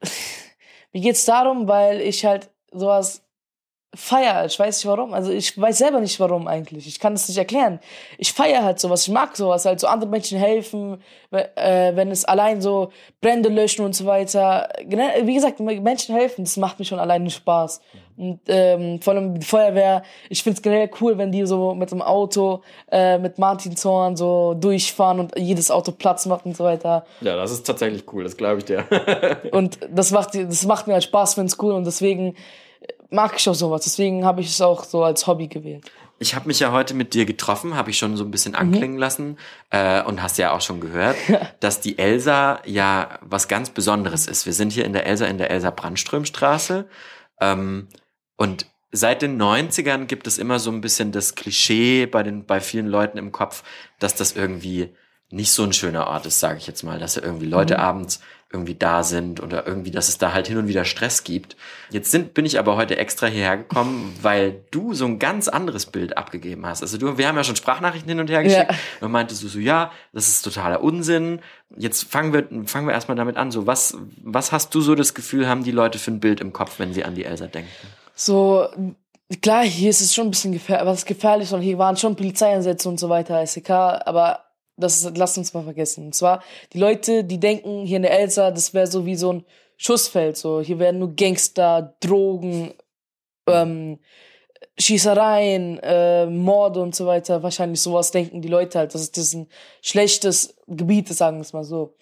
Mir 0.92 1.00
geht's 1.02 1.24
darum, 1.24 1.66
weil 1.68 2.00
ich 2.00 2.24
halt 2.24 2.50
sowas 2.72 3.23
feier. 3.94 4.44
Ich 4.46 4.58
weiß 4.58 4.78
nicht 4.78 4.86
warum. 4.86 5.14
Also 5.14 5.32
ich 5.32 5.58
weiß 5.60 5.78
selber 5.78 6.00
nicht 6.00 6.18
warum 6.20 6.46
eigentlich. 6.46 6.86
Ich 6.86 7.00
kann 7.00 7.14
es 7.14 7.28
nicht 7.28 7.38
erklären. 7.38 7.80
Ich 8.18 8.32
feier 8.32 8.62
halt 8.62 8.80
sowas. 8.80 9.06
Ich 9.06 9.12
mag 9.12 9.36
sowas. 9.36 9.64
Halt 9.64 9.80
so 9.80 9.86
anderen 9.86 10.10
Menschen 10.10 10.38
helfen, 10.38 11.02
äh, 11.30 11.94
wenn 11.94 12.10
es 12.10 12.24
allein 12.24 12.60
so 12.60 12.90
Brände 13.20 13.48
löschen 13.48 13.84
und 13.84 13.94
so 13.94 14.06
weiter. 14.06 14.68
Wie 15.22 15.34
gesagt, 15.34 15.60
Menschen 15.60 16.14
helfen, 16.14 16.44
das 16.44 16.56
macht 16.56 16.78
mir 16.78 16.84
schon 16.84 16.98
alleine 16.98 17.30
Spaß. 17.30 17.80
Und 18.16 18.40
ähm, 18.46 19.00
vor 19.02 19.14
allem 19.14 19.40
die 19.40 19.46
Feuerwehr, 19.46 20.04
ich 20.28 20.42
find's 20.42 20.62
generell 20.62 20.88
cool, 21.00 21.18
wenn 21.18 21.32
die 21.32 21.44
so 21.46 21.74
mit 21.74 21.90
dem 21.90 22.00
Auto, 22.00 22.62
äh, 22.90 23.18
mit 23.18 23.38
Martinshorn 23.38 24.16
so 24.16 24.54
durchfahren 24.54 25.18
und 25.18 25.36
jedes 25.36 25.70
Auto 25.70 25.90
Platz 25.90 26.26
macht 26.26 26.46
und 26.46 26.56
so 26.56 26.62
weiter. 26.62 27.04
Ja, 27.22 27.36
das 27.36 27.50
ist 27.50 27.66
tatsächlich 27.66 28.04
cool, 28.12 28.22
das 28.22 28.36
glaube 28.36 28.58
ich 28.58 28.66
dir. 28.66 28.84
Und 29.52 29.78
das 29.90 30.10
macht, 30.10 30.34
das 30.34 30.64
macht 30.64 30.86
mir 30.86 30.94
halt 30.94 31.04
Spaß, 31.04 31.34
find's 31.34 31.56
cool 31.60 31.72
und 31.72 31.84
deswegen 31.84 32.34
mag 33.14 33.32
ich 33.36 33.48
auch 33.48 33.54
sowas. 33.54 33.82
Deswegen 33.84 34.24
habe 34.24 34.40
ich 34.40 34.48
es 34.48 34.60
auch 34.60 34.84
so 34.84 35.04
als 35.04 35.26
Hobby 35.26 35.48
gewählt. 35.48 35.90
Ich 36.18 36.34
habe 36.34 36.46
mich 36.46 36.60
ja 36.60 36.70
heute 36.72 36.94
mit 36.94 37.12
dir 37.14 37.26
getroffen, 37.26 37.76
habe 37.76 37.90
ich 37.90 37.98
schon 37.98 38.16
so 38.16 38.24
ein 38.24 38.30
bisschen 38.30 38.54
anklingen 38.54 38.98
lassen 38.98 39.36
äh, 39.70 40.02
und 40.02 40.22
hast 40.22 40.38
ja 40.38 40.52
auch 40.52 40.60
schon 40.60 40.80
gehört, 40.80 41.16
dass 41.60 41.80
die 41.80 41.98
Elsa 41.98 42.60
ja 42.66 43.18
was 43.20 43.48
ganz 43.48 43.70
Besonderes 43.70 44.26
ist. 44.26 44.46
Wir 44.46 44.52
sind 44.52 44.72
hier 44.72 44.84
in 44.84 44.92
der 44.92 45.06
Elsa 45.06 45.26
in 45.26 45.38
der 45.38 45.50
Elsa 45.50 45.70
Brandströmstraße 45.70 46.88
ähm, 47.40 47.88
und 48.36 48.66
seit 48.92 49.22
den 49.22 49.40
90ern 49.42 50.06
gibt 50.06 50.28
es 50.28 50.38
immer 50.38 50.60
so 50.60 50.70
ein 50.70 50.80
bisschen 50.80 51.10
das 51.10 51.34
Klischee 51.34 52.06
bei 52.06 52.22
den 52.22 52.46
bei 52.46 52.60
vielen 52.60 52.86
Leuten 52.86 53.18
im 53.18 53.32
Kopf, 53.32 53.64
dass 53.98 54.14
das 54.14 54.32
irgendwie 54.32 54.94
nicht 55.30 55.50
so 55.50 55.64
ein 55.64 55.72
schöner 55.72 56.06
Ort 56.06 56.26
ist, 56.26 56.38
sage 56.38 56.58
ich 56.58 56.66
jetzt 56.68 56.84
mal, 56.84 57.00
dass 57.00 57.14
da 57.14 57.22
irgendwie 57.22 57.46
Leute 57.46 57.80
abends 57.80 58.20
irgendwie 58.54 58.74
da 58.76 59.02
sind 59.02 59.42
oder 59.42 59.66
irgendwie, 59.66 59.90
dass 59.90 60.08
es 60.08 60.16
da 60.16 60.32
halt 60.32 60.46
hin 60.46 60.56
und 60.56 60.68
wieder 60.68 60.84
Stress 60.86 61.24
gibt. 61.24 61.56
Jetzt 61.90 62.10
sind, 62.10 62.32
bin 62.32 62.46
ich 62.46 62.58
aber 62.58 62.76
heute 62.76 62.96
extra 62.96 63.26
hierher 63.26 63.58
gekommen, 63.58 64.16
weil 64.22 64.62
du 64.70 64.94
so 64.94 65.04
ein 65.04 65.18
ganz 65.18 65.48
anderes 65.48 65.86
Bild 65.86 66.16
abgegeben 66.16 66.64
hast. 66.64 66.80
Also 66.80 66.96
du, 66.96 67.18
wir 67.18 67.28
haben 67.28 67.36
ja 67.36 67.44
schon 67.44 67.56
Sprachnachrichten 67.56 68.08
hin 68.08 68.20
und 68.20 68.30
her 68.30 68.42
geschickt 68.42 68.70
Ja. 68.70 68.76
und 69.06 69.10
meintest 69.12 69.42
du 69.42 69.48
so, 69.48 69.58
ja, 69.58 69.90
das 70.12 70.28
ist 70.28 70.42
totaler 70.42 70.82
Unsinn. 70.82 71.40
Jetzt 71.76 72.04
fangen 72.04 72.32
wir, 72.32 72.46
fangen 72.66 72.86
wir 72.86 72.94
erstmal 72.94 73.16
damit 73.16 73.36
an. 73.36 73.50
So, 73.50 73.66
was, 73.66 73.98
was 74.22 74.52
hast 74.52 74.74
du 74.74 74.80
so 74.80 74.94
das 74.94 75.12
Gefühl, 75.14 75.48
haben 75.48 75.64
die 75.64 75.72
Leute 75.72 75.98
für 75.98 76.12
ein 76.12 76.20
Bild 76.20 76.40
im 76.40 76.52
Kopf, 76.52 76.78
wenn 76.78 76.94
sie 76.94 77.04
an 77.04 77.14
die 77.16 77.24
Elsa 77.24 77.48
denken? 77.48 77.68
So, 78.14 78.68
klar, 79.42 79.64
hier 79.64 79.90
ist 79.90 80.00
es 80.00 80.14
schon 80.14 80.28
ein 80.28 80.30
bisschen 80.30 80.52
gefährlich, 80.52 80.86
was 80.86 81.04
gefährlich 81.04 81.52
und 81.52 81.60
hier 81.62 81.78
waren 81.78 81.96
schon 81.96 82.14
Polizeieinsätze 82.14 82.88
und 82.88 83.00
so 83.00 83.08
weiter, 83.08 83.44
SEK, 83.44 83.70
aber 83.70 84.43
das 84.76 85.02
ist, 85.02 85.16
lass 85.16 85.38
uns 85.38 85.54
mal 85.54 85.62
vergessen. 85.64 86.06
Und 86.06 86.14
zwar, 86.14 86.42
die 86.72 86.78
Leute, 86.78 87.24
die 87.24 87.38
denken, 87.40 87.84
hier 87.86 87.96
in 87.96 88.02
der 88.02 88.18
Elsa, 88.18 88.50
das 88.50 88.74
wäre 88.74 88.86
so 88.86 89.06
wie 89.06 89.16
so 89.16 89.32
ein 89.32 89.44
Schussfeld, 89.76 90.36
so, 90.36 90.60
hier 90.60 90.78
werden 90.78 91.00
nur 91.00 91.14
Gangster, 91.14 91.94
Drogen, 92.00 92.74
ähm, 93.48 93.98
Schießereien, 94.78 95.78
äh, 95.82 96.26
Morde 96.26 96.80
und 96.80 96.94
so 96.94 97.06
weiter, 97.06 97.42
wahrscheinlich 97.42 97.80
sowas 97.80 98.10
denken 98.10 98.40
die 98.42 98.48
Leute 98.48 98.78
halt, 98.78 98.94
dass 98.94 99.10
das 99.12 99.34
ein 99.34 99.48
schlechtes 99.82 100.56
Gebiet 100.66 101.10
ist, 101.10 101.18
sagen 101.18 101.36
wir 101.38 101.42
es 101.42 101.52
mal 101.52 101.64
so. 101.64 101.94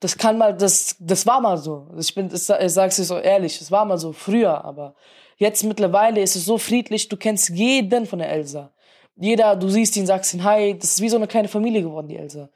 Das 0.00 0.16
kann 0.16 0.38
mal, 0.38 0.54
das, 0.56 0.96
das 1.00 1.26
war 1.26 1.40
mal 1.40 1.56
so. 1.56 1.88
Ich 1.98 2.14
bin, 2.14 2.26
ich 2.32 2.42
sa- 2.42 2.60
ich 2.60 2.72
sag's 2.72 2.96
dir 2.96 3.04
so 3.04 3.18
ehrlich, 3.18 3.60
es 3.60 3.70
war 3.70 3.84
mal 3.84 3.98
so 3.98 4.12
früher, 4.12 4.64
aber 4.64 4.94
jetzt 5.36 5.64
mittlerweile 5.64 6.20
ist 6.20 6.36
es 6.36 6.44
so 6.44 6.58
friedlich, 6.58 7.08
du 7.08 7.16
kennst 7.16 7.48
jeden 7.50 8.06
von 8.06 8.18
der 8.18 8.30
Elsa. 8.30 8.72
Jeder, 9.16 9.56
du 9.56 9.68
siehst 9.68 9.96
ihn, 9.96 10.06
sagst 10.06 10.34
ihn 10.34 10.44
Hi, 10.44 10.78
das 10.78 10.90
ist 10.90 11.00
wie 11.00 11.08
so 11.08 11.16
eine 11.16 11.26
kleine 11.26 11.48
Familie 11.48 11.82
geworden, 11.82 12.08
die 12.08 12.16
Elsa. 12.16 12.48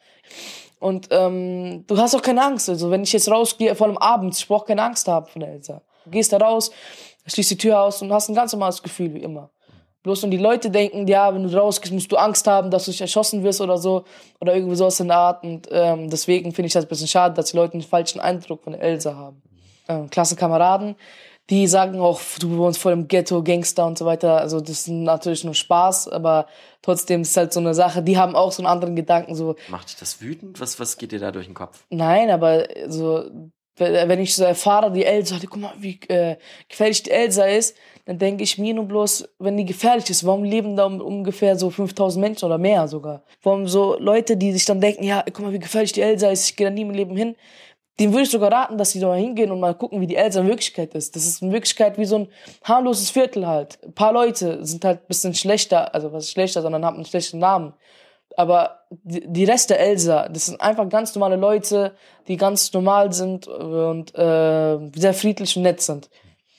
Und 0.79 1.09
ähm, 1.11 1.85
du 1.87 1.97
hast 1.99 2.14
auch 2.14 2.23
keine 2.23 2.43
Angst. 2.43 2.69
Also 2.69 2.90
wenn 2.90 3.02
ich 3.02 3.12
jetzt 3.12 3.31
rausgehe, 3.31 3.75
vor 3.75 3.87
allem 3.87 3.99
abends, 3.99 4.38
ich 4.40 4.49
brauche 4.49 4.67
keine 4.67 4.83
Angst 4.83 5.07
haben 5.09 5.26
von 5.26 5.40
der 5.40 5.50
Elsa. 5.50 5.83
Du 6.05 6.11
gehst 6.11 6.33
da 6.33 6.38
raus, 6.38 6.71
schließt 7.26 7.50
die 7.50 7.57
Tür 7.59 7.81
aus 7.81 8.02
und 8.02 8.12
hast 8.12 8.29
ein 8.29 8.35
ganz 8.35 8.52
normales 8.52 8.83
Gefühl, 8.83 9.14
wie 9.14 9.23
immer. 9.23 9.50
Bloß 10.02 10.25
und 10.25 10.31
die 10.31 10.38
Leute 10.38 10.71
denken, 10.71 11.07
ja, 11.07 11.33
wenn 11.35 11.43
du 11.43 11.55
rausgehst, 11.55 11.93
musst 11.93 12.11
du 12.11 12.17
Angst 12.17 12.47
haben, 12.47 12.71
dass 12.71 12.87
du 12.87 12.90
dich 12.90 13.02
erschossen 13.02 13.43
wirst 13.45 13.61
oder 13.61 13.76
so. 13.76 14.05
Oder 14.40 14.55
irgendwie 14.55 14.76
sowas 14.76 14.99
in 14.99 15.09
der 15.09 15.19
Art. 15.19 15.45
Und 15.45 15.69
ähm, 15.71 16.09
deswegen 16.09 16.52
finde 16.52 16.69
ich 16.69 16.73
das 16.73 16.87
ein 16.87 16.88
bisschen 16.88 17.09
schade, 17.09 17.35
dass 17.35 17.50
die 17.50 17.57
Leute 17.57 17.75
einen 17.75 17.83
falschen 17.83 18.19
Eindruck 18.19 18.64
von 18.64 18.73
Elsa 18.73 19.14
haben. 19.14 19.43
Ähm, 19.88 20.09
Klassenkameraden, 20.09 20.97
die 21.50 21.66
sagen 21.66 22.00
auch, 22.00 22.21
du 22.38 22.57
wohnst 22.57 22.80
voll 22.80 22.92
im 22.92 23.09
Ghetto, 23.09 23.42
Gangster 23.42 23.87
und 23.87 23.99
so 23.99 24.07
weiter. 24.07 24.40
Also 24.40 24.61
das 24.61 24.71
ist 24.71 24.88
natürlich 24.88 25.45
nur 25.45 25.54
Spaß, 25.54 26.09
aber 26.09 26.47
trotzdem 26.80 27.23
ist 27.23 27.37
halt 27.37 27.52
so 27.52 27.61
eine 27.61 27.75
Sache, 27.75 28.02
die 28.02 28.16
haben 28.16 28.37
auch 28.37 28.52
so 28.52 28.62
einen 28.62 28.73
anderen 28.73 28.95
Gedanken, 28.95 29.35
so, 29.35 29.57
Macht 29.69 29.88
dich 29.88 29.97
das 29.97 30.21
wütend? 30.23 30.61
Was, 30.61 30.78
was 30.78 30.97
geht 30.97 31.12
dir 31.12 31.19
da 31.19 31.33
durch 31.33 31.47
den 31.47 31.54
Kopf? 31.54 31.85
Nein, 31.90 32.30
aber 32.30 32.69
so, 32.87 33.25
wenn 33.76 34.21
ich 34.21 34.35
so 34.35 34.45
erfahre, 34.45 34.92
die 34.92 35.04
Elsa, 35.04 35.37
guck 35.40 35.57
mal, 35.57 35.73
wie 35.78 35.99
äh, 36.09 36.37
gefährlich 36.69 37.02
die 37.02 37.11
Elsa 37.11 37.45
ist, 37.45 37.76
dann 38.04 38.19
denke 38.19 38.45
ich 38.45 38.59
mir 38.59 38.75
nur 38.75 38.85
bloß, 38.85 39.28
wenn 39.38 39.57
die 39.57 39.64
gefährlich 39.64 40.09
ist, 40.11 40.26
warum 40.26 40.45
leben 40.45 40.76
da 40.76 40.85
ungefähr 40.87 41.57
so 41.57 41.71
5000 41.71 42.21
Menschen 42.21 42.45
oder 42.45 42.59
mehr 42.59 42.87
sogar? 42.88 43.25
Warum 43.42 43.66
so 43.66 43.97
Leute, 43.99 44.37
die 44.37 44.52
sich 44.52 44.64
dann 44.64 44.80
denken, 44.80 45.04
ja, 45.04 45.25
guck 45.26 45.40
mal, 45.40 45.52
wie 45.52 45.59
gefährlich 45.59 45.92
die 45.92 46.02
Elsa 46.02 46.30
ist, 46.30 46.49
ich 46.49 46.57
gehe 46.57 46.66
da 46.66 46.71
nie 46.73 46.83
im 46.83 46.90
Leben 46.90 47.16
hin. 47.16 47.37
Dem 48.00 48.12
würde 48.12 48.23
ich 48.23 48.30
sogar 48.30 48.50
raten, 48.50 48.78
dass 48.78 48.92
sie 48.92 48.99
da 48.99 49.09
mal 49.09 49.19
hingehen 49.19 49.52
und 49.52 49.61
mal 49.61 49.75
gucken, 49.75 50.00
wie 50.00 50.07
die 50.07 50.16
Elsa 50.16 50.40
in 50.40 50.49
Wirklichkeit 50.49 50.95
ist. 50.95 51.14
Das 51.14 51.26
ist 51.26 51.42
in 51.42 51.52
Wirklichkeit 51.52 51.99
wie 51.99 52.07
so 52.07 52.21
ein 52.21 52.28
harmloses 52.64 53.11
Viertel 53.11 53.47
halt. 53.47 53.78
Ein 53.85 53.92
paar 53.92 54.14
Leute 54.14 54.64
sind 54.64 54.85
halt 54.87 55.02
ein 55.02 55.07
bisschen 55.07 55.35
schlechter, 55.35 55.95
also 55.95 56.11
was 56.11 56.25
ist 56.25 56.30
schlechter, 56.30 56.62
sondern 56.62 56.85
haben 56.85 56.97
einen 56.97 57.04
schlechten 57.04 57.38
Namen. 57.38 57.75
Aber 58.38 58.85
die 58.90 59.45
Rest 59.45 59.69
der 59.69 59.80
Elsa, 59.80 60.28
das 60.30 60.47
sind 60.47 60.61
einfach 60.62 60.88
ganz 60.88 61.14
normale 61.14 61.37
Leute, 61.37 61.95
die 62.26 62.38
ganz 62.38 62.73
normal 62.73 63.12
sind 63.12 63.47
und 63.47 64.14
äh, 64.14 64.78
sehr 64.95 65.12
friedlich 65.12 65.57
und 65.57 65.64
nett 65.64 65.83
sind. 65.83 66.09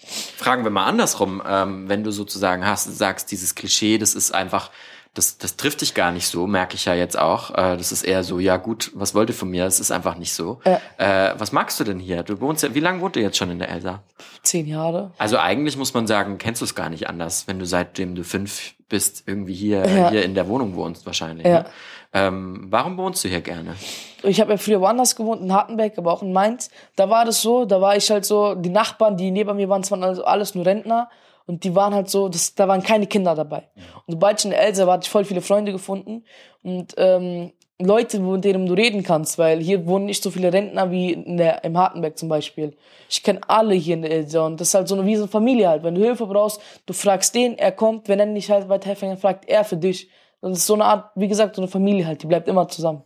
Fragen 0.03 0.63
wir 0.63 0.71
mal 0.71 0.85
andersrum, 0.85 1.41
ähm, 1.47 1.89
wenn 1.89 2.03
du 2.03 2.11
sozusagen 2.11 2.65
hast, 2.67 2.85
sagst, 2.97 3.31
dieses 3.31 3.55
Klischee, 3.55 3.97
das 3.97 4.13
ist 4.13 4.31
einfach, 4.31 4.69
das, 5.13 5.37
das 5.37 5.57
trifft 5.57 5.81
dich 5.81 5.93
gar 5.93 6.11
nicht 6.11 6.27
so, 6.27 6.47
merke 6.47 6.75
ich 6.75 6.85
ja 6.85 6.93
jetzt 6.93 7.19
auch. 7.19 7.51
Äh, 7.51 7.75
das 7.75 7.91
ist 7.91 8.03
eher 8.03 8.23
so, 8.23 8.39
ja 8.39 8.55
gut, 8.55 8.91
was 8.93 9.13
wollt 9.13 9.29
ihr 9.29 9.35
von 9.35 9.49
mir? 9.49 9.65
Das 9.65 9.81
ist 9.81 9.91
einfach 9.91 10.15
nicht 10.15 10.33
so. 10.33 10.61
Äh. 10.63 10.77
Äh, 10.97 11.35
was 11.37 11.51
magst 11.51 11.79
du 11.79 11.83
denn 11.83 11.99
hier? 11.99 12.23
Du 12.23 12.39
wohnst 12.39 12.63
ja, 12.63 12.73
wie 12.73 12.79
lange 12.79 13.01
wohnst 13.01 13.17
du 13.17 13.19
jetzt 13.19 13.37
schon 13.37 13.51
in 13.51 13.59
der 13.59 13.69
Elsa? 13.69 13.99
Zehn 14.43 14.67
Jahre. 14.67 15.11
Also 15.17 15.37
eigentlich 15.37 15.75
muss 15.75 15.93
man 15.93 16.07
sagen, 16.07 16.37
kennst 16.37 16.61
du 16.61 16.65
es 16.65 16.75
gar 16.75 16.89
nicht 16.89 17.09
anders, 17.09 17.45
wenn 17.47 17.59
du 17.59 17.65
seitdem 17.65 18.15
du 18.15 18.23
fünf 18.23 18.73
bist, 18.87 19.23
irgendwie 19.25 19.53
hier, 19.53 19.85
ja. 19.85 20.09
hier 20.11 20.23
in 20.23 20.33
der 20.33 20.47
Wohnung 20.47 20.75
wohnst 20.75 21.05
wahrscheinlich. 21.05 21.45
Ja. 21.45 21.63
Ne? 21.63 21.65
Ähm, 22.13 22.67
warum 22.69 22.97
wohnst 22.97 23.23
du 23.23 23.29
hier 23.29 23.41
gerne? 23.41 23.75
Ich 24.23 24.39
habe 24.39 24.51
ja 24.51 24.57
früher 24.57 24.81
woanders 24.81 25.15
gewohnt, 25.15 25.41
in 25.41 25.53
Hartenberg, 25.53 25.97
aber 25.97 26.13
auch 26.13 26.21
in 26.21 26.31
Mainz. 26.31 26.69
Da 26.95 27.09
war 27.09 27.25
das 27.25 27.41
so, 27.41 27.65
da 27.65 27.81
war 27.81 27.95
ich 27.95 28.09
halt 28.11 28.25
so, 28.25 28.55
die 28.55 28.69
Nachbarn, 28.69 29.17
die 29.17 29.31
neben 29.31 29.55
mir 29.55 29.67
waren, 29.67 29.89
waren 29.89 30.03
also 30.03 30.23
alles 30.23 30.55
nur 30.55 30.65
Rentner. 30.65 31.09
Und 31.45 31.63
die 31.63 31.75
waren 31.75 31.93
halt 31.93 32.09
so, 32.09 32.29
das, 32.29 32.55
da 32.55 32.67
waren 32.67 32.83
keine 32.83 33.07
Kinder 33.07 33.35
dabei. 33.35 33.69
Und 34.05 34.13
sobald 34.13 34.39
ich 34.39 34.45
in 34.45 34.51
Elsa 34.51 34.85
war, 34.85 34.93
hatte 34.93 35.05
ich 35.05 35.09
voll 35.09 35.25
viele 35.25 35.41
Freunde 35.41 35.71
gefunden. 35.71 36.23
Und 36.63 36.93
ähm, 36.97 37.51
Leute, 37.81 38.19
mit 38.19 38.43
denen 38.45 38.65
du 38.67 38.73
reden 38.73 39.03
kannst, 39.03 39.37
weil 39.37 39.59
hier 39.59 39.85
wohnen 39.87 40.05
nicht 40.05 40.23
so 40.23 40.31
viele 40.31 40.53
Rentner 40.53 40.91
wie 40.91 41.13
in 41.13 41.37
der, 41.37 41.63
im 41.63 41.77
Hartenberg 41.77 42.17
zum 42.17 42.29
Beispiel. 42.29 42.75
Ich 43.09 43.23
kenne 43.23 43.41
alle 43.47 43.73
hier 43.73 43.95
in 43.95 44.03
der 44.03 44.11
Elsa 44.11 44.45
und 44.45 44.61
das 44.61 44.69
ist 44.69 44.73
halt 44.75 44.87
so 44.87 44.95
eine 44.95 45.05
wie 45.05 45.15
so 45.15 45.23
eine 45.23 45.31
Familie 45.31 45.67
halt. 45.67 45.83
Wenn 45.83 45.95
du 45.95 46.01
Hilfe 46.01 46.27
brauchst, 46.27 46.61
du 46.85 46.93
fragst 46.93 47.33
den, 47.35 47.57
er 47.57 47.71
kommt, 47.71 48.07
wenn 48.07 48.19
er 48.19 48.25
nicht 48.25 48.49
halt 48.49 48.69
weiterhelfen 48.69 49.09
kann, 49.09 49.17
fragt 49.17 49.49
er 49.49 49.63
für 49.63 49.77
dich. 49.77 50.09
Das 50.41 50.57
ist 50.57 50.67
so 50.67 50.73
eine 50.73 50.85
Art, 50.85 51.11
wie 51.15 51.27
gesagt, 51.27 51.55
so 51.55 51.61
eine 51.61 51.69
Familie 51.69 52.05
halt, 52.05 52.23
die 52.23 52.27
bleibt 52.27 52.47
immer 52.47 52.67
zusammen. 52.67 53.03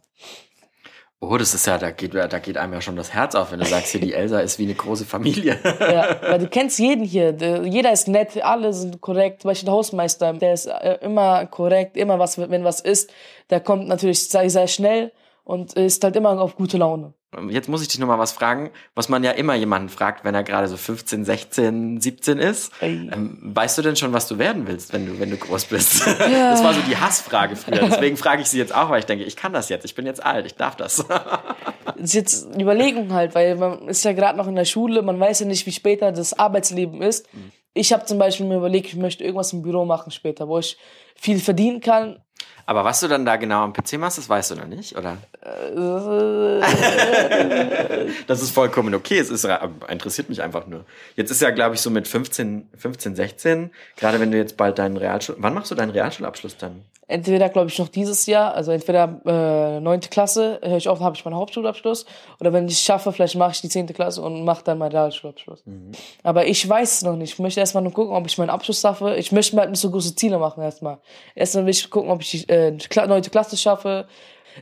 Oh, 1.29 1.37
das 1.37 1.53
ist 1.53 1.65
ja, 1.65 1.77
da 1.77 1.91
geht, 1.91 2.13
da 2.13 2.39
geht 2.39 2.57
einem 2.57 2.73
ja 2.73 2.81
schon 2.81 2.95
das 2.95 3.13
Herz 3.13 3.35
auf, 3.35 3.51
wenn 3.51 3.59
du 3.59 3.65
sagst, 3.65 3.91
hier 3.91 4.01
die 4.01 4.13
Elsa 4.13 4.39
ist 4.39 4.59
wie 4.59 4.63
eine 4.63 4.75
große 4.75 5.05
Familie. 5.05 5.57
ja, 5.79 6.17
weil 6.29 6.39
du 6.39 6.47
kennst 6.47 6.79
jeden 6.79 7.03
hier. 7.03 7.35
Jeder 7.63 7.91
ist 7.91 8.07
nett, 8.07 8.41
alle 8.43 8.73
sind 8.73 9.01
korrekt. 9.01 9.41
Zum 9.41 9.49
Beispiel 9.49 9.65
der 9.65 9.73
Hausmeister, 9.73 10.33
der 10.33 10.53
ist 10.53 10.67
äh, 10.67 10.99
immer 11.01 11.45
korrekt, 11.45 11.97
immer 11.97 12.19
was, 12.19 12.37
wenn 12.37 12.63
was 12.63 12.79
ist, 12.79 13.11
der 13.49 13.59
kommt 13.59 13.87
natürlich 13.87 14.29
sehr, 14.29 14.49
sehr 14.49 14.67
schnell 14.67 15.11
und 15.43 15.73
ist 15.73 16.03
halt 16.03 16.15
immer 16.15 16.39
auf 16.41 16.55
gute 16.55 16.77
Laune. 16.77 17.13
Jetzt 17.49 17.69
muss 17.69 17.81
ich 17.81 17.87
dich 17.87 17.99
noch 17.99 18.07
mal 18.07 18.19
was 18.19 18.31
fragen, 18.31 18.71
was 18.93 19.09
man 19.09 19.23
ja 19.23 19.31
immer 19.31 19.55
jemanden 19.55 19.89
fragt, 19.89 20.23
wenn 20.23 20.35
er 20.35 20.43
gerade 20.43 20.67
so 20.67 20.77
15, 20.77 21.25
16, 21.25 22.01
17 22.01 22.37
ist. 22.39 22.71
Ähm, 22.81 23.37
weißt 23.41 23.77
du 23.77 23.81
denn 23.81 23.95
schon, 23.95 24.13
was 24.13 24.27
du 24.27 24.37
werden 24.37 24.67
willst, 24.67 24.93
wenn 24.93 25.05
du, 25.05 25.19
wenn 25.19 25.29
du 25.29 25.37
groß 25.37 25.65
bist? 25.65 26.05
Ja. 26.05 26.51
Das 26.55 26.63
war 26.63 26.73
so 26.73 26.81
die 26.87 26.95
Hassfrage 26.95 27.55
früher. 27.55 27.89
Deswegen 27.89 28.15
frage 28.17 28.41
ich 28.41 28.47
sie 28.47 28.57
jetzt 28.57 28.73
auch, 28.73 28.89
weil 28.89 28.99
ich 28.99 29.05
denke, 29.05 29.25
ich 29.25 29.35
kann 29.35 29.51
das 29.51 29.67
jetzt. 29.67 29.83
Ich 29.83 29.93
bin 29.93 30.05
jetzt 30.05 30.25
alt, 30.25 30.45
ich 30.45 30.55
darf 30.55 30.75
das. 30.75 31.05
das 31.85 31.95
ist 31.97 32.13
jetzt 32.13 32.53
eine 32.53 32.63
Überlegung 32.63 33.11
halt, 33.11 33.35
weil 33.35 33.55
man 33.55 33.87
ist 33.87 34.05
ja 34.05 34.13
gerade 34.13 34.37
noch 34.37 34.47
in 34.47 34.55
der 34.55 34.65
Schule, 34.65 35.01
man 35.01 35.19
weiß 35.19 35.41
ja 35.41 35.45
nicht, 35.45 35.65
wie 35.65 35.71
später 35.71 36.11
das 36.11 36.37
Arbeitsleben 36.37 37.01
ist. 37.01 37.31
Mhm. 37.33 37.51
Ich 37.73 37.91
habe 37.91 38.05
zum 38.05 38.17
Beispiel 38.17 38.45
mir 38.45 38.55
überlegt, 38.55 38.87
ich 38.87 38.95
möchte 38.95 39.23
irgendwas 39.23 39.51
im 39.51 39.61
Büro 39.61 39.83
machen 39.83 40.11
später, 40.11 40.47
wo 40.47 40.59
ich 40.59 40.77
viel 41.15 41.39
verdienen 41.39 41.81
kann, 41.81 42.19
aber 42.67 42.83
was 42.83 42.99
du 42.99 43.07
dann 43.07 43.25
da 43.25 43.35
genau 43.35 43.63
am 43.63 43.73
PC 43.73 43.99
machst, 43.99 44.17
das 44.17 44.27
weißt 44.27 44.51
du 44.51 44.55
noch 44.55 44.65
nicht, 44.65 44.97
oder? 44.97 45.17
das 48.27 48.41
ist 48.41 48.51
vollkommen 48.51 48.95
okay. 48.95 49.19
Es 49.19 49.29
ist, 49.29 49.47
interessiert 49.87 50.29
mich 50.29 50.41
einfach 50.41 50.65
nur. 50.65 50.83
Jetzt 51.15 51.29
ist 51.29 51.41
ja, 51.41 51.51
glaube 51.51 51.75
ich, 51.75 51.81
so 51.81 51.91
mit 51.91 52.07
15, 52.07 52.67
15, 52.75 53.15
16, 53.15 53.69
gerade 53.97 54.19
wenn 54.19 54.31
du 54.31 54.37
jetzt 54.37 54.57
bald 54.57 54.79
deinen 54.79 54.97
Realschul... 54.97 55.35
Wann 55.37 55.53
machst 55.53 55.69
du 55.69 55.75
deinen 55.75 55.91
Realschulabschluss 55.91 56.57
dann? 56.57 56.81
Entweder, 57.07 57.49
glaube 57.49 57.69
ich, 57.69 57.77
noch 57.77 57.87
dieses 57.87 58.25
Jahr, 58.25 58.55
also 58.55 58.71
entweder 58.71 59.21
äh, 59.25 59.79
neunte 59.79 60.09
Klasse, 60.09 60.59
höre 60.63 60.77
ich 60.77 60.89
auf, 60.89 60.99
habe 61.01 61.15
ich 61.15 61.23
meinen 61.23 61.35
Hauptschulabschluss, 61.35 62.05
oder 62.39 62.51
wenn 62.51 62.67
ich 62.67 62.73
es 62.73 62.81
schaffe, 62.81 63.11
vielleicht 63.11 63.35
mache 63.35 63.51
ich 63.51 63.61
die 63.61 63.69
zehnte 63.69 63.93
Klasse 63.93 64.23
und 64.23 64.43
mache 64.43 64.63
dann 64.63 64.79
meinen 64.79 64.91
Realschulabschluss. 64.91 65.65
Mhm. 65.65 65.91
Aber 66.23 66.47
ich 66.47 66.67
weiß 66.67 66.93
es 66.93 67.01
noch 67.03 67.15
nicht. 67.15 67.33
Ich 67.33 67.39
möchte 67.39 67.59
erstmal 67.59 67.83
nur 67.83 67.93
gucken, 67.93 68.15
ob 68.15 68.25
ich 68.25 68.37
meinen 68.39 68.49
Abschluss 68.49 68.81
schaffe. 68.81 69.15
Ich 69.17 69.31
möchte 69.31 69.55
mir 69.55 69.61
halt 69.61 69.69
nicht 69.69 69.81
so 69.81 69.91
große 69.91 70.15
Ziele 70.15 70.39
machen 70.39 70.63
erstmal. 70.63 70.97
Erstmal 71.35 71.65
will 71.65 71.71
ich 71.71 71.89
gucken, 71.91 72.09
ob 72.09 72.21
ich 72.21 72.49
äh, 72.49 72.75
neunte 73.07 73.29
Klasse 73.29 73.55
schaffe, 73.55 74.07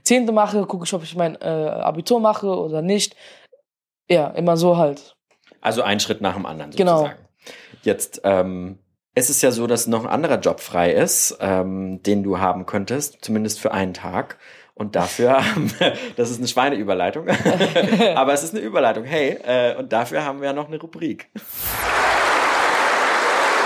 zehnte 0.04 0.34
mache, 0.34 0.66
gucke 0.66 0.84
ich, 0.84 0.94
ob 0.94 1.04
ich 1.04 1.16
mein 1.16 1.36
äh, 1.36 1.46
Abitur 1.46 2.20
mache 2.20 2.48
oder 2.48 2.82
nicht. 2.82 3.16
Ja, 4.10 4.28
immer 4.32 4.58
so 4.58 4.76
halt. 4.76 5.16
Also 5.62 5.82
ein 5.82 6.02
Schritt 6.02 6.20
nach 6.20 6.34
dem 6.34 6.46
anderen 6.46 6.72
genau. 6.72 6.98
sozusagen. 6.98 7.20
Genau. 7.20 7.30
Jetzt 7.84 8.22
ähm, 8.26 8.80
es 9.16 9.30
ist 9.30 9.42
ja 9.42 9.52
so, 9.52 9.68
dass 9.68 9.88
noch 9.88 10.06
ein 10.06 10.10
anderer 10.10 10.40
Job 10.40 10.60
frei 10.60 10.92
ist, 10.92 11.38
ähm, 11.40 12.02
den 12.04 12.24
du 12.24 12.40
haben 12.40 12.66
könntest, 12.66 13.20
zumindest 13.22 13.60
für 13.60 13.72
einen 13.72 13.94
Tag. 13.94 14.38
Und 14.76 14.96
dafür 14.96 15.34
haben 15.56 15.72
wir, 15.78 15.94
das 16.16 16.32
ist 16.32 16.40
eine 16.40 16.48
Schweineüberleitung, 16.48 17.28
aber 18.16 18.34
es 18.34 18.44
ist 18.44 18.56
eine 18.56 18.64
Überleitung. 18.64 19.04
Hey, 19.04 19.38
äh, 19.44 19.76
und 19.78 19.94
dafür 19.94 20.26
haben 20.26 20.42
wir 20.42 20.48
ja 20.48 20.54
noch 20.54 20.68
eine 20.68 20.80
Rubrik. 20.80 21.30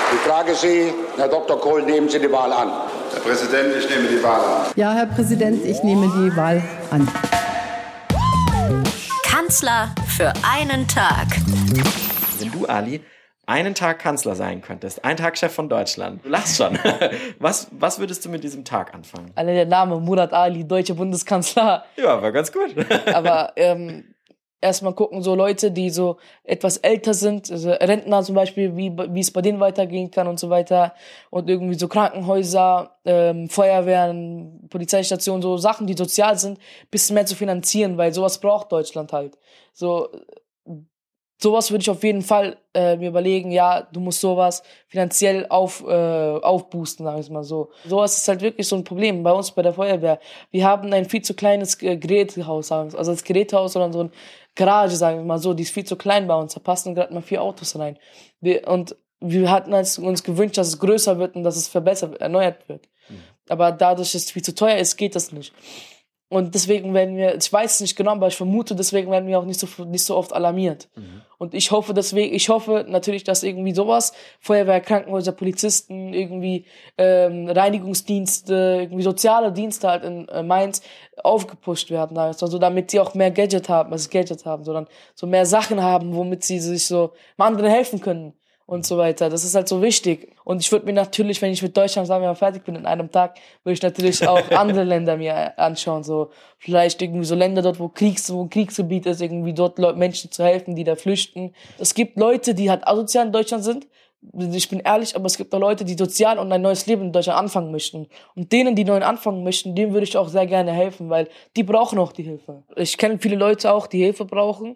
Ich 0.10 0.20
frage 0.20 0.56
Sie, 0.56 0.94
Herr 1.18 1.28
Dr. 1.28 1.60
Kohl, 1.60 1.84
nehmen 1.84 2.10
Sie 2.10 2.20
die 2.20 2.32
Wahl 2.32 2.52
an. 2.52 2.70
Herr 3.14 3.22
Präsident, 3.22 3.74
ich 3.78 3.90
nehme 3.90 4.08
die 4.08 4.24
Wahl 4.24 4.40
an. 4.40 4.66
Ja, 4.76 4.94
Herr 4.94 5.06
Präsident, 5.06 5.66
ich 5.66 5.84
nehme 5.84 6.08
die 6.08 6.36
Wahl 6.36 6.62
an. 6.92 7.08
Kanzler 9.24 9.94
für 10.08 10.34
einen 10.50 10.88
Tag. 10.88 11.28
Wenn 12.40 12.52
du, 12.52 12.66
Ali, 12.66 13.02
einen 13.48 13.74
Tag 13.74 14.00
Kanzler 14.00 14.36
sein 14.36 14.62
könntest, 14.62 15.04
ein 15.04 15.18
Tag 15.18 15.38
Chef 15.38 15.54
von 15.54 15.70
Deutschland, 15.70 16.24
du 16.24 16.30
lachst 16.30 16.58
schon. 16.58 16.78
Was, 17.40 17.68
was 17.72 18.00
würdest 18.00 18.24
du 18.26 18.30
mit 18.30 18.44
diesem 18.44 18.66
Tag 18.66 18.94
anfangen? 18.94 19.32
Alle 19.36 19.54
der 19.54 19.66
Name 19.66 20.00
Murat 20.00 20.34
Ali, 20.34 20.68
deutscher 20.68 20.96
Bundeskanzler. 20.96 21.86
Ja, 21.96 22.22
war 22.22 22.32
ganz 22.32 22.52
gut. 22.52 22.76
Aber 23.14 23.54
ähm, 23.56 24.16
erstmal 24.60 24.94
gucken, 24.94 25.22
so 25.22 25.36
Leute, 25.36 25.72
die 25.72 25.90
so 25.90 26.18
etwas 26.44 26.78
älter 26.78 27.14
sind, 27.14 27.50
also 27.52 27.72
Rentner 27.72 28.24
zum 28.24 28.36
Beispiel, 28.36 28.76
wie, 28.76 28.92
wie 28.92 29.20
es 29.20 29.32
bei 29.32 29.42
denen 29.42 29.60
weitergehen 29.60 30.12
kann 30.12 30.28
und 30.28 30.40
so 30.40 30.50
weiter. 30.50 30.94
Und 31.30 31.50
irgendwie 31.50 31.78
so 31.78 31.88
Krankenhäuser, 31.88 32.98
ähm, 33.06 33.50
Feuerwehren, 33.50 34.68
Polizeistationen, 34.70 35.42
so 35.42 35.58
Sachen, 35.58 35.88
die 35.88 35.96
sozial 35.96 36.38
sind, 36.38 36.60
bisschen 36.92 37.14
mehr 37.14 37.26
zu 37.26 37.36
finanzieren, 37.36 37.98
weil 37.98 38.14
sowas 38.14 38.40
braucht 38.40 38.72
Deutschland 38.72 39.14
halt. 39.14 39.38
So, 39.74 40.10
sowas 41.38 41.72
würde 41.72 41.84
ich 41.84 41.90
auf 41.90 42.04
jeden 42.04 42.22
Fall 42.22 42.58
äh, 42.74 42.98
mir 42.98 43.10
überlegen, 43.10 43.52
ja, 43.52 43.82
du 43.82 44.00
musst 44.00 44.22
sowas 44.22 44.64
finanziell 44.88 45.46
auf, 45.50 45.84
äh, 45.88 45.92
aufboosten, 45.94 47.06
sag 47.06 47.20
ich 47.20 47.30
mal 47.30 47.44
so. 47.44 47.70
Sowas 47.86 48.18
ist 48.18 48.28
halt 48.28 48.42
wirklich 48.42 48.68
so 48.68 48.76
ein 48.76 48.84
Problem 48.84 49.24
bei 49.24 49.32
uns 49.32 49.52
bei 49.52 49.62
der 49.62 49.74
Feuerwehr. 49.74 50.20
Wir 50.52 50.66
haben 50.66 50.92
ein 50.94 51.06
viel 51.06 51.22
zu 51.22 51.34
kleines 51.34 51.82
äh, 51.82 51.98
Gerätehaus, 51.98 52.72
also 52.72 53.12
das 53.12 53.24
Gerätehaus, 53.24 53.74
sondern 53.74 53.94
so 53.94 54.04
ein 54.04 54.12
Garage, 54.56 54.96
sagen 54.96 55.20
wir 55.20 55.26
mal 55.26 55.38
so, 55.38 55.54
die 55.54 55.64
ist 55.64 55.74
viel 55.74 55.86
zu 55.86 55.96
klein 55.96 56.28
bei 56.28 56.36
uns. 56.36 56.56
Da 56.56 56.60
passen 56.60 56.96
gerade 56.96 57.14
mal 57.14 57.22
vier 57.22 57.44
Autos 57.44 57.78
rein. 57.78 57.98
Wir, 58.42 58.68
und 58.68 58.96
wir 59.20 59.52
hatten 59.52 59.74
uns 59.74 60.24
gewünscht, 60.24 60.58
dass 60.58 60.68
es 60.68 60.80
größer 60.80 61.20
wird 61.20 61.36
und 61.36 61.44
dass 61.44 61.56
es 61.56 61.68
verbessert, 61.68 62.20
erneuert 62.20 62.68
wird. 62.68 62.88
Mhm. 63.10 63.24
Aber 63.50 63.72
dadurch, 63.72 64.12
dass 64.12 64.24
es 64.24 64.32
viel 64.32 64.44
zu 64.44 64.56
teuer 64.56 64.78
ist, 64.78 64.98
geht 64.98 65.16
das 65.16 65.32
nicht. 65.32 65.54
Und 66.30 66.56
deswegen 66.56 66.94
werden 66.94 67.16
wir, 67.16 67.36
ich 67.38 67.52
weiß 67.52 67.76
es 67.76 67.80
nicht 67.80 67.96
genau, 67.96 68.12
aber 68.12 68.28
ich 68.28 68.36
vermute, 68.36 68.76
deswegen 68.76 69.10
werden 69.10 69.30
wir 69.30 69.40
auch 69.40 69.46
nicht 69.46 69.62
so, 69.62 69.86
nicht 69.86 70.04
so 70.04 70.18
oft 70.18 70.34
alarmiert. 70.34 70.90
Mhm. 70.96 71.22
Und 71.38 71.54
ich 71.54 71.72
hoffe 71.72 71.94
deswegen, 71.94 72.36
ich 72.36 72.50
hoffe 72.50 72.86
natürlich, 72.86 73.24
dass 73.24 73.44
irgendwie 73.44 73.74
sowas, 73.74 74.12
Feuerwehr, 74.42 74.82
Krankenhäuser, 74.82 75.32
Polizisten, 75.32 76.14
irgendwie 76.14 76.66
ähm, 76.98 77.48
Reinigungsdienste, 77.48 78.80
irgendwie 78.82 79.04
soziale 79.04 79.54
Dienste 79.54 79.88
halt 79.88 80.04
in 80.04 80.28
äh, 80.28 80.44
Mainz 80.44 80.82
aufgepusht 81.24 81.92
werden. 81.92 82.18
Also 82.18 82.58
damit 82.58 82.92
sie 82.92 83.00
auch 83.00 83.14
mehr 83.14 83.32
Gadget 83.32 83.70
haben, 83.70 83.94
also 83.94 84.10
Gadget 84.10 84.46
haben, 84.46 84.66
sondern 84.66 84.88
so 85.16 85.28
mehr 85.28 85.46
Sachen 85.46 85.82
haben, 85.82 86.14
womit 86.14 86.44
sie 86.44 86.60
sich 86.60 86.88
so 86.88 87.14
anderen 87.38 87.70
helfen 87.70 88.02
können 88.02 88.34
und 88.68 88.86
so 88.86 88.98
weiter. 88.98 89.30
Das 89.30 89.44
ist 89.46 89.56
halt 89.56 89.68
so 89.68 89.82
wichtig. 89.82 90.36
Und 90.44 90.62
ich 90.62 90.72
würde 90.72 90.86
mir 90.86 90.94
natürlich, 90.94 91.42
wenn 91.42 91.52
ich 91.52 91.64
mit 91.64 91.76
Deutschland, 91.76 92.06
sagen 92.06 92.22
wir 92.22 92.28
mal, 92.28 92.36
fertig 92.36 92.66
bin 92.66 92.76
in 92.76 92.86
einem 92.86 93.10
Tag, 93.10 93.40
würde 93.64 93.74
ich 93.74 93.82
natürlich 93.82 94.28
auch 94.28 94.52
andere 94.52 94.84
Länder 94.84 95.16
mir 95.18 95.58
anschauen. 95.58 96.04
So 96.04 96.32
vielleicht 96.60 97.02
irgendwie 97.02 97.26
so 97.26 97.34
Länder 97.34 97.62
dort, 97.62 97.80
wo 97.80 97.88
Kriegs, 97.88 98.32
wo 98.32 98.44
ein 98.44 98.50
Kriegsgebiet 98.50 99.06
ist, 99.06 99.22
irgendwie 99.22 99.54
dort 99.54 99.80
Menschen 99.98 100.32
zu 100.32 100.44
helfen, 100.44 100.76
die 100.76 100.84
da 100.84 100.98
flüchten. 100.98 101.56
Es 101.80 101.94
gibt 101.96 102.18
Leute, 102.18 102.54
die 102.54 102.70
halt 102.70 102.86
asozial 102.86 103.28
in 103.28 103.32
Deutschland 103.32 103.64
sind, 103.64 103.88
ich 104.34 104.68
bin 104.68 104.80
ehrlich, 104.80 105.16
aber 105.16 105.28
es 105.28 105.38
gibt 105.38 105.54
auch 105.54 105.60
Leute, 105.60 105.86
die 105.86 105.94
sozial 105.94 106.40
und 106.40 106.52
ein 106.52 106.62
neues 106.62 106.86
Leben 106.88 107.04
in 107.04 107.12
Deutschland 107.12 107.40
anfangen 107.40 107.72
möchten. 107.72 108.08
Und 108.36 108.52
denen, 108.52 108.76
die 108.76 108.84
neu 108.84 109.00
anfangen 109.02 109.44
möchten, 109.44 109.76
denen 109.76 109.94
würde 109.94 110.06
ich 110.06 110.18
auch 110.18 110.28
sehr 110.28 110.48
gerne 110.48 110.74
helfen, 110.74 111.10
weil 111.10 111.30
die 111.56 111.64
brauchen 111.64 112.00
auch 112.00 112.12
die 112.12 112.24
Hilfe. 112.24 112.64
Ich 112.76 112.98
kenne 112.98 113.20
viele 113.20 113.36
Leute 113.36 113.72
auch, 113.72 113.88
die 113.88 114.04
Hilfe 114.04 114.26
brauchen. 114.26 114.76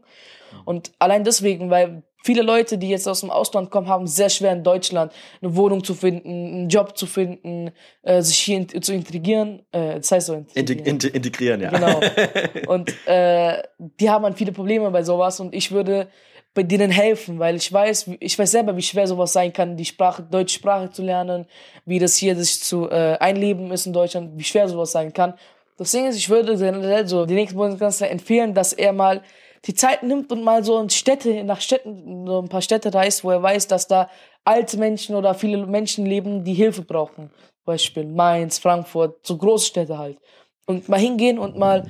Und 0.63 0.91
allein 1.00 1.24
deswegen, 1.24 1.69
weil 1.69 2.03
viele 2.23 2.41
Leute, 2.41 2.77
die 2.77 2.89
jetzt 2.89 3.07
aus 3.07 3.21
dem 3.21 3.29
Ausland 3.29 3.69
kommen, 3.69 3.87
haben 3.87 4.07
sehr 4.07 4.29
schwer 4.29 4.53
in 4.53 4.63
Deutschland 4.63 5.11
eine 5.41 5.55
Wohnung 5.55 5.83
zu 5.83 5.93
finden, 5.93 6.29
einen 6.29 6.69
Job 6.69 6.97
zu 6.97 7.05
finden, 7.05 7.71
äh, 8.03 8.21
sich 8.21 8.37
hier 8.39 8.57
in, 8.57 8.81
zu 8.81 8.93
integrieren. 8.93 9.63
Äh, 9.71 9.95
das 9.95 10.11
heißt 10.11 10.27
so 10.27 10.33
integrieren. 10.53 10.85
Integ 10.85 11.15
integrieren, 11.15 11.61
ja. 11.61 11.69
Genau. 11.69 11.99
Und 12.67 12.93
äh, 13.07 13.61
die 13.77 14.09
haben 14.09 14.23
dann 14.23 14.35
viele 14.35 14.51
Probleme 14.51 14.89
bei 14.91 15.03
sowas 15.03 15.39
und 15.39 15.53
ich 15.55 15.71
würde 15.71 16.07
bei 16.53 16.63
denen 16.63 16.91
helfen, 16.91 17.39
weil 17.39 17.55
ich 17.55 17.71
weiß, 17.71 18.11
ich 18.19 18.37
weiß 18.37 18.51
selber, 18.51 18.75
wie 18.75 18.81
schwer 18.81 19.07
sowas 19.07 19.31
sein 19.31 19.53
kann, 19.53 19.77
die 19.77 19.85
Sprache, 19.85 20.23
deutsche 20.23 20.55
Sprache 20.55 20.91
zu 20.91 21.01
lernen, 21.01 21.45
wie 21.85 21.99
das 21.99 22.15
hier 22.17 22.35
sich 22.35 22.61
zu 22.61 22.89
äh, 22.89 23.17
einleben 23.19 23.71
ist 23.71 23.85
in 23.85 23.93
Deutschland, 23.93 24.37
wie 24.37 24.43
schwer 24.43 24.67
sowas 24.67 24.91
sein 24.91 25.13
kann. 25.13 25.35
Das 25.77 25.91
Ding 25.91 26.07
ist, 26.07 26.17
ich 26.17 26.29
würde 26.29 26.57
generell 26.57 27.07
so 27.07 27.25
den 27.25 27.35
nächsten 27.35 27.57
Bundeskanzler 27.57 28.11
empfehlen, 28.11 28.53
dass 28.53 28.73
er 28.73 28.91
mal 28.91 29.21
die 29.65 29.74
Zeit 29.74 30.03
nimmt 30.03 30.32
und 30.32 30.44
mal 30.44 30.63
so 30.63 30.80
in 30.80 30.89
Städte, 30.89 31.44
nach 31.44 31.62
Städten, 31.62 32.25
so 32.25 32.41
ein 32.41 32.50
paar 32.50 32.62
Städte 32.62 32.94
reist, 32.94 33.24
wo 33.24 33.32
er 33.32 33.44
weiß, 33.44 33.68
dass 33.68 33.88
da 33.88 34.10
alte 34.44 34.77
Menschen 34.77 35.15
oder 35.15 35.34
viele 35.34 35.65
Menschen 35.68 36.06
leben, 36.06 36.44
die 36.44 36.53
Hilfe 36.53 36.82
brauchen. 36.82 37.32
Beispiel 37.65 38.06
Mainz, 38.06 38.58
Frankfurt, 38.58 39.25
so 39.25 39.38
Großstädte 39.38 39.98
halt. 39.98 40.18
Und 40.65 40.89
mal 40.89 41.00
hingehen 41.00 41.38
und 41.38 41.58
mal 41.58 41.89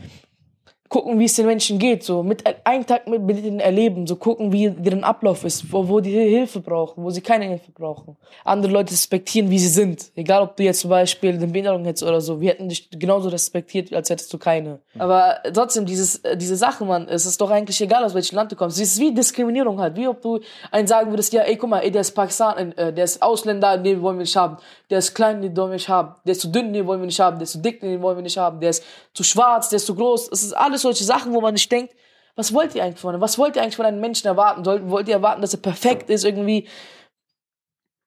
gucken, 0.92 1.18
wie 1.20 1.26
es 1.26 1.36
den 1.36 1.46
Menschen 1.46 1.80
geht, 1.80 2.04
so 2.04 2.22
mit 2.22 2.44
einen 2.66 2.86
Tag 2.86 3.08
mit, 3.08 3.22
mit 3.22 3.42
ihnen 3.42 3.62
erleben, 3.62 4.06
so 4.06 4.18
gucken, 4.18 4.52
wie 4.52 4.70
deren 4.70 5.06
Ablauf 5.06 5.46
ist, 5.46 5.72
wo, 5.72 5.88
wo 5.88 6.02
die 6.02 6.12
Hilfe 6.12 6.60
brauchen, 6.60 7.02
wo 7.02 7.10
sie 7.10 7.22
keine 7.22 7.46
Hilfe 7.46 7.72
brauchen. 7.72 8.18
Andere 8.44 8.74
Leute 8.74 8.92
respektieren, 8.92 9.50
wie 9.50 9.58
sie 9.58 9.70
sind. 9.70 10.12
Egal, 10.16 10.42
ob 10.42 10.58
du 10.58 10.64
jetzt 10.64 10.82
zum 10.82 10.90
Beispiel 10.90 11.34
eine 11.34 11.48
Behinderung 11.48 11.86
hättest 11.86 12.04
oder 12.04 12.20
so, 12.20 12.42
wir 12.42 12.50
hätten 12.50 12.68
dich 12.68 12.90
genauso 12.90 13.30
respektiert, 13.30 13.94
als 13.94 14.10
hättest 14.10 14.34
du 14.34 14.38
keine. 14.38 14.80
Aber 15.00 15.38
trotzdem, 15.54 15.86
dieses, 15.86 16.22
diese 16.36 16.58
Sache, 16.58 16.84
man, 16.84 17.08
es 17.08 17.26
ist 17.26 17.40
doch 17.40 17.50
eigentlich 17.50 17.80
egal, 17.80 18.04
aus 18.04 18.14
welchem 18.14 18.36
Land 18.36 18.52
du 18.52 18.58
kommst. 18.58 18.76
Es 18.76 18.92
ist 18.92 19.00
wie 19.00 19.14
Diskriminierung 19.14 19.80
halt, 19.80 19.96
wie 19.96 20.10
ob 20.10 20.22
du 20.22 20.42
einen 20.72 20.88
sagen 20.88 21.10
würdest, 21.10 21.32
ja, 21.32 21.44
ey, 21.44 21.56
guck 21.56 21.70
mal, 21.70 21.80
ey, 21.80 21.92
der 21.92 22.02
ist 22.02 22.12
Pakistan, 22.12 22.74
äh, 22.74 22.92
der 22.92 23.06
ist 23.06 23.22
Ausländer, 23.22 23.78
den 23.78 24.02
wollen 24.02 24.18
wir 24.18 24.24
nicht 24.24 24.36
haben. 24.36 24.58
Der 24.90 24.98
ist 24.98 25.14
klein, 25.14 25.42
den 25.42 25.56
wollen 25.56 25.70
wir 25.70 25.76
nicht 25.76 25.88
haben. 25.88 26.16
Der 26.26 26.34
ist 26.34 26.42
zu 26.42 26.50
dünn, 26.50 26.74
den 26.74 26.86
wollen 26.86 27.00
wir 27.00 27.06
nicht 27.06 27.22
haben. 27.22 27.38
Der 27.38 27.44
ist 27.44 27.54
zu 27.54 27.60
dick, 27.60 27.80
den 27.80 28.02
wollen 28.02 28.18
wir 28.18 28.24
nicht 28.24 28.38
haben. 28.38 28.60
Der 28.60 28.72
ist 28.72 28.84
zu 29.14 29.24
schwarz, 29.24 29.70
der 29.70 29.78
ist 29.78 29.86
zu 29.86 29.96
groß. 29.96 30.30
Es 30.34 30.44
ist 30.44 30.52
alles 30.52 30.81
solche 30.82 31.04
Sachen, 31.04 31.34
wo 31.34 31.42
man 31.42 31.54
nicht 31.54 31.72
denkt, 31.72 31.94
was 32.36 32.54
wollt 32.54 32.76
ihr 32.76 32.84
eigentlich 32.84 33.00
von 33.00 33.14
einem? 33.14 33.22
Was 33.22 33.38
wollt 33.38 33.56
ihr 33.56 33.62
eigentlich 33.62 33.76
von 33.76 33.86
einem 33.86 34.00
Menschen 34.00 34.28
erwarten? 34.28 34.64
Sollt, 34.64 34.90
wollt 34.90 35.08
ihr 35.08 35.16
erwarten, 35.16 35.42
dass 35.42 35.54
er 35.54 35.62
perfekt 35.62 36.10
ist, 36.10 36.24
irgendwie, 36.24 36.68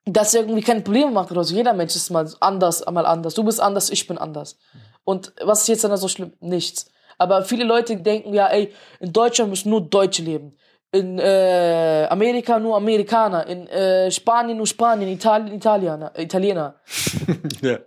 dass 0.07 0.35
er 0.35 0.43
irgendwie 0.43 0.63
keine 0.63 0.81
Probleme 0.81 1.11
macht 1.11 1.31
oder 1.31 1.45
so? 1.45 1.55
Jeder 1.55 1.75
Mensch 1.75 1.95
ist 1.95 2.11
mal 2.11 2.29
anders, 2.41 2.85
mal 2.91 3.07
anders. 3.07 3.35
Du 3.35 3.45
bist 3.45 3.61
anders, 3.61 3.91
ich 3.91 4.07
bin 4.07 4.19
anders. 4.19 4.59
Und 5.05 5.33
was 5.43 5.63
ist 5.63 5.69
jetzt 5.69 5.85
dann 5.85 5.97
so 5.97 6.09
schlimm? 6.09 6.33
Nichts. 6.41 6.91
Aber 7.19 7.45
viele 7.45 7.65
Leute 7.65 7.97
denken 7.97 8.33
ja, 8.35 8.49
ey, 8.49 8.73
in 9.01 9.13
Deutschland 9.13 9.51
müssen 9.51 9.71
nur 9.71 9.83
Deutsche 9.83 10.23
leben. 10.23 10.57
In 10.91 11.19
äh, 11.19 12.07
Amerika 12.09 12.59
nur 12.59 12.77
Amerikaner. 12.77 13.47
In 13.47 13.67
äh, 13.69 14.11
Spanien 14.11 14.57
nur 14.57 14.67
Spanien. 14.67 15.11
Italien 15.11 15.55
Italiener. 15.55 16.13
Italiener. 16.17 16.81
ja. 17.63 17.79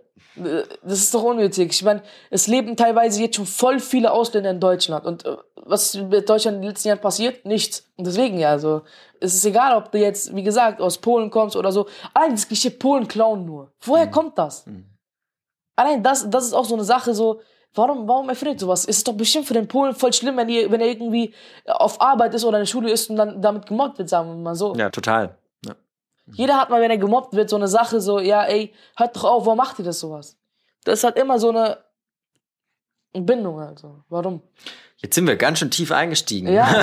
Das 0.82 0.98
ist 0.98 1.14
doch 1.14 1.22
unnötig. 1.22 1.70
Ich 1.70 1.82
meine, 1.82 2.02
es 2.30 2.46
leben 2.46 2.76
teilweise 2.76 3.20
jetzt 3.20 3.36
schon 3.36 3.46
voll 3.46 3.80
viele 3.80 4.12
Ausländer 4.12 4.50
in 4.50 4.60
Deutschland. 4.60 5.06
Und 5.06 5.24
äh, 5.24 5.36
was 5.56 5.94
ist 5.94 6.02
mit 6.02 6.28
Deutschland 6.28 6.56
in 6.56 6.62
den 6.62 6.70
letzten 6.70 6.88
Jahren 6.88 7.00
passiert? 7.00 7.44
Nichts. 7.44 7.86
Und 7.96 8.06
deswegen 8.06 8.38
ja, 8.38 8.50
also, 8.50 8.82
es 9.20 9.34
ist 9.34 9.44
egal, 9.44 9.76
ob 9.76 9.92
du 9.92 9.98
jetzt, 9.98 10.34
wie 10.34 10.42
gesagt, 10.42 10.80
aus 10.80 10.98
Polen 10.98 11.30
kommst 11.30 11.56
oder 11.56 11.72
so. 11.72 11.86
Allein 12.14 12.32
das 12.32 12.46
Klischee 12.46 12.70
Polen 12.70 13.08
klauen 13.08 13.44
nur. 13.44 13.72
Woher 13.80 14.06
mhm. 14.06 14.10
kommt 14.10 14.38
das? 14.38 14.66
Mhm. 14.66 14.86
Allein 15.76 16.02
das, 16.02 16.28
das 16.28 16.44
ist 16.44 16.54
auch 16.54 16.64
so 16.64 16.74
eine 16.74 16.84
Sache, 16.84 17.14
so, 17.14 17.40
warum, 17.74 18.08
warum 18.08 18.28
erfindet 18.28 18.60
sowas? 18.60 18.80
Es 18.80 18.98
ist 18.98 19.08
doch 19.08 19.14
bestimmt 19.14 19.46
für 19.46 19.54
den 19.54 19.68
Polen 19.68 19.94
voll 19.94 20.12
schlimm, 20.12 20.36
wenn, 20.36 20.48
die, 20.48 20.70
wenn 20.70 20.80
er 20.80 20.88
irgendwie 20.88 21.32
auf 21.66 22.00
Arbeit 22.00 22.34
ist 22.34 22.44
oder 22.44 22.58
in 22.58 22.62
der 22.62 22.66
Schule 22.66 22.90
ist 22.90 23.10
und 23.10 23.16
dann 23.16 23.40
damit 23.40 23.66
gemobbt 23.66 23.98
wird, 23.98 24.08
sagen 24.08 24.28
wir 24.28 24.36
mal 24.36 24.54
so. 24.54 24.74
Ja, 24.74 24.90
total. 24.90 25.36
Jeder 26.34 26.56
hat 26.56 26.70
mal, 26.70 26.80
wenn 26.80 26.90
er 26.90 26.98
gemobbt 26.98 27.34
wird, 27.34 27.48
so 27.50 27.56
eine 27.56 27.68
Sache, 27.68 28.00
so, 28.00 28.18
ja, 28.20 28.44
ey, 28.44 28.72
hört 28.96 29.16
doch 29.16 29.24
auf, 29.24 29.46
warum 29.46 29.58
macht 29.58 29.78
ihr 29.78 29.84
das 29.84 30.00
sowas? 30.00 30.36
Das 30.84 31.04
hat 31.04 31.18
immer 31.18 31.38
so 31.38 31.50
eine 31.50 31.78
Bindung, 33.12 33.60
also. 33.60 34.04
Warum? 34.08 34.42
Jetzt 35.00 35.14
sind 35.14 35.28
wir 35.28 35.36
ganz 35.36 35.60
schön 35.60 35.70
tief 35.70 35.92
eingestiegen. 35.92 36.52
Ja. 36.52 36.68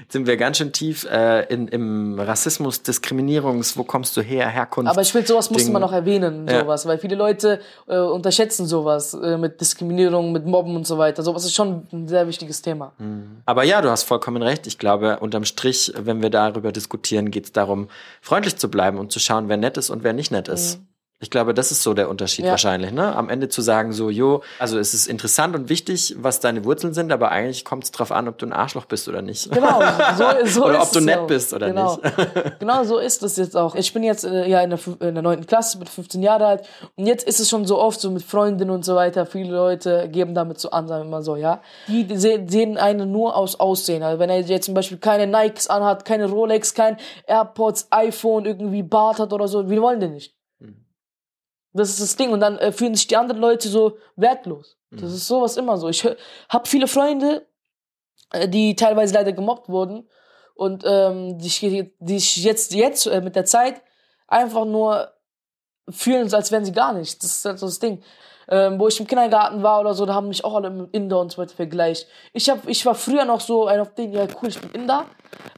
Jetzt 0.00 0.12
sind 0.12 0.26
wir 0.26 0.38
ganz 0.38 0.56
schön 0.56 0.72
tief 0.72 1.04
äh, 1.04 1.42
in, 1.52 1.68
im 1.68 2.18
Rassismus, 2.18 2.82
Diskriminierungs, 2.82 3.76
wo 3.76 3.84
kommst 3.84 4.16
du 4.16 4.22
her, 4.22 4.48
Herkunft. 4.48 4.90
Aber 4.90 5.02
ich 5.02 5.12
finde, 5.12 5.28
sowas 5.28 5.48
Ding. 5.48 5.56
musste 5.56 5.72
man 5.72 5.82
noch 5.82 5.92
erwähnen, 5.92 6.48
sowas, 6.48 6.84
ja. 6.84 6.90
weil 6.90 6.98
viele 6.98 7.14
Leute 7.14 7.60
äh, 7.86 7.98
unterschätzen 7.98 8.64
sowas 8.64 9.12
äh, 9.12 9.36
mit 9.36 9.60
Diskriminierung, 9.60 10.32
mit 10.32 10.46
Mobben 10.46 10.74
und 10.74 10.86
so 10.86 10.96
weiter. 10.96 11.22
Sowas 11.22 11.44
ist 11.44 11.54
schon 11.54 11.86
ein 11.92 12.08
sehr 12.08 12.26
wichtiges 12.26 12.62
Thema. 12.62 12.94
Mhm. 12.96 13.42
Aber 13.44 13.62
ja, 13.64 13.82
du 13.82 13.90
hast 13.90 14.04
vollkommen 14.04 14.42
recht. 14.42 14.66
Ich 14.66 14.78
glaube, 14.78 15.18
unterm 15.20 15.44
Strich, 15.44 15.92
wenn 15.98 16.22
wir 16.22 16.30
darüber 16.30 16.72
diskutieren, 16.72 17.30
geht 17.30 17.44
es 17.44 17.52
darum, 17.52 17.88
freundlich 18.22 18.56
zu 18.56 18.70
bleiben 18.70 18.98
und 18.98 19.12
zu 19.12 19.20
schauen, 19.20 19.50
wer 19.50 19.58
nett 19.58 19.76
ist 19.76 19.90
und 19.90 20.02
wer 20.02 20.14
nicht 20.14 20.32
nett 20.32 20.48
ist. 20.48 20.78
Mhm. 20.78 20.86
Ich 21.22 21.30
glaube, 21.30 21.54
das 21.54 21.70
ist 21.70 21.84
so 21.84 21.94
der 21.94 22.08
Unterschied 22.08 22.44
ja. 22.46 22.50
wahrscheinlich, 22.50 22.90
ne? 22.90 23.14
Am 23.14 23.28
Ende 23.28 23.48
zu 23.48 23.62
sagen, 23.62 23.92
so, 23.92 24.10
jo, 24.10 24.42
also 24.58 24.76
es 24.76 24.92
ist 24.92 25.06
interessant 25.06 25.54
und 25.54 25.68
wichtig, 25.68 26.16
was 26.18 26.40
deine 26.40 26.64
Wurzeln 26.64 26.94
sind, 26.94 27.12
aber 27.12 27.30
eigentlich 27.30 27.64
kommt 27.64 27.84
es 27.84 27.92
drauf 27.92 28.10
an, 28.10 28.26
ob 28.26 28.38
du 28.38 28.46
ein 28.46 28.52
Arschloch 28.52 28.86
bist 28.86 29.08
oder 29.08 29.22
nicht. 29.22 29.48
Genau, 29.52 29.80
so, 30.18 30.24
so 30.46 30.64
Oder 30.64 30.82
ob 30.82 30.90
du 30.90 31.00
nett 31.00 31.28
bist 31.28 31.54
oder 31.54 31.68
genau. 31.68 32.00
nicht. 32.02 32.58
genau 32.58 32.82
so 32.82 32.98
ist 32.98 33.22
es 33.22 33.36
jetzt 33.36 33.56
auch. 33.56 33.76
Ich 33.76 33.92
bin 33.92 34.02
jetzt 34.02 34.24
äh, 34.24 34.48
ja 34.48 34.62
in 34.62 34.70
der, 34.70 34.80
in 34.98 35.14
der 35.14 35.22
9. 35.22 35.46
Klasse, 35.46 35.78
mit 35.78 35.88
15 35.88 36.24
Jahre 36.24 36.44
alt 36.44 36.68
und 36.96 37.06
jetzt 37.06 37.24
ist 37.24 37.38
es 37.38 37.48
schon 37.48 37.66
so 37.66 37.78
oft 37.78 38.00
so 38.00 38.10
mit 38.10 38.24
Freundinnen 38.24 38.72
und 38.72 38.84
so 38.84 38.96
weiter, 38.96 39.24
viele 39.24 39.54
Leute 39.54 40.08
geben 40.10 40.34
damit 40.34 40.58
so 40.58 40.70
an, 40.70 40.88
sagen 40.88 41.04
wir 41.04 41.10
mal 41.10 41.22
so, 41.22 41.36
ja. 41.36 41.62
Die 41.86 42.04
sehen 42.16 42.78
einen 42.78 43.12
nur 43.12 43.36
aus 43.36 43.60
Aussehen. 43.60 44.02
Also 44.02 44.18
wenn 44.18 44.28
er 44.28 44.40
jetzt 44.40 44.66
zum 44.66 44.74
Beispiel 44.74 44.98
keine 44.98 45.28
Nikes 45.28 45.68
anhat, 45.68 46.04
keine 46.04 46.28
Rolex, 46.28 46.74
kein 46.74 46.96
AirPods, 47.28 47.86
iPhone, 47.90 48.44
irgendwie 48.44 48.82
Bart 48.82 49.20
hat 49.20 49.32
oder 49.32 49.46
so, 49.46 49.70
wir 49.70 49.80
wollen 49.80 50.00
den 50.00 50.14
nicht. 50.14 50.34
Das 51.72 51.90
ist 51.90 52.00
das 52.00 52.16
Ding. 52.16 52.30
Und 52.32 52.40
dann 52.40 52.58
äh, 52.58 52.72
fühlen 52.72 52.94
sich 52.94 53.06
die 53.06 53.16
anderen 53.16 53.40
Leute 53.40 53.68
so 53.68 53.96
wertlos. 54.16 54.76
Das 54.90 55.02
mhm. 55.02 55.16
ist 55.16 55.26
sowas 55.26 55.56
immer 55.56 55.78
so. 55.78 55.88
Ich 55.88 56.04
habe 56.04 56.68
viele 56.68 56.86
Freunde, 56.86 57.46
äh, 58.32 58.48
die 58.48 58.76
teilweise 58.76 59.14
leider 59.14 59.32
gemobbt 59.32 59.68
wurden 59.68 60.08
und 60.54 60.84
ähm, 60.86 61.38
die, 61.38 61.92
die 61.98 62.16
ich 62.16 62.36
jetzt, 62.36 62.74
jetzt 62.74 63.06
äh, 63.06 63.20
mit 63.20 63.36
der 63.36 63.44
Zeit 63.44 63.82
einfach 64.28 64.64
nur 64.64 65.12
fühlen, 65.88 66.32
als 66.32 66.52
wären 66.52 66.64
sie 66.64 66.72
gar 66.72 66.92
nichts. 66.92 67.18
Das 67.18 67.36
ist 67.36 67.44
halt 67.44 67.58
so 67.58 67.66
das 67.66 67.78
Ding. 67.78 68.02
Ähm, 68.48 68.78
wo 68.78 68.88
ich 68.88 68.98
im 68.98 69.06
Kindergarten 69.06 69.62
war 69.62 69.80
oder 69.80 69.94
so, 69.94 70.04
da 70.04 70.14
haben 70.14 70.28
mich 70.28 70.44
auch 70.44 70.54
alle 70.54 70.68
mit 70.68 70.92
Inder 70.92 71.20
und 71.20 71.30
so 71.30 71.40
weiter 71.40 71.54
vergleicht. 71.54 72.08
Ich, 72.32 72.50
hab, 72.50 72.68
ich 72.68 72.84
war 72.84 72.94
früher 72.94 73.24
noch 73.24 73.40
so 73.40 73.66
ein 73.66 73.80
auf 73.80 73.94
den, 73.94 74.12
ja 74.12 74.26
cool, 74.42 74.48
ich 74.48 74.60
bin 74.60 74.72
Inder. 74.72 75.06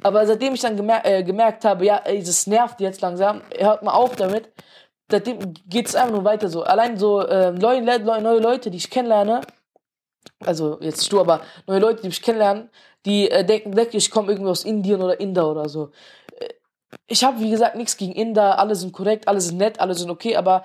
Aber 0.02 0.26
seitdem 0.26 0.54
ich 0.54 0.60
dann 0.60 0.76
gemer 0.76 1.04
äh, 1.04 1.22
gemerkt 1.22 1.64
habe, 1.64 1.84
ja, 1.86 1.96
ey, 2.04 2.22
das 2.22 2.46
nervt 2.46 2.80
jetzt 2.80 3.00
langsam, 3.00 3.42
hört 3.56 3.82
mal 3.82 3.94
auf 3.94 4.14
damit, 4.16 4.50
seitdem 5.14 5.54
geht 5.68 5.86
es 5.86 5.94
einfach 5.94 6.12
nur 6.12 6.24
weiter 6.24 6.48
so. 6.48 6.64
Allein 6.64 6.98
so 6.98 7.20
äh, 7.20 7.52
neue, 7.52 7.82
neue 7.82 8.40
Leute, 8.40 8.70
die 8.70 8.78
ich 8.78 8.90
kennenlerne, 8.90 9.42
also 10.40 10.78
jetzt 10.80 10.98
nicht 10.98 11.12
du, 11.12 11.20
aber 11.20 11.40
neue 11.66 11.78
Leute, 11.78 12.02
die 12.02 12.08
mich 12.08 12.20
kennenlernen, 12.20 12.68
die 13.06 13.30
äh, 13.30 13.44
denken, 13.44 13.78
ich 13.92 14.10
komme 14.10 14.32
irgendwie 14.32 14.50
aus 14.50 14.64
Indien 14.64 15.00
oder 15.02 15.20
Inder 15.20 15.48
oder 15.48 15.68
so. 15.68 15.90
Äh, 16.38 16.48
ich 17.06 17.22
habe, 17.22 17.38
wie 17.38 17.50
gesagt, 17.50 17.76
nichts 17.76 17.96
gegen 17.96 18.12
Inder, 18.12 18.58
alle 18.58 18.74
sind 18.74 18.92
korrekt, 18.92 19.28
alle 19.28 19.40
sind 19.40 19.58
nett, 19.58 19.78
alle 19.78 19.94
sind 19.94 20.10
okay, 20.10 20.36
aber 20.36 20.64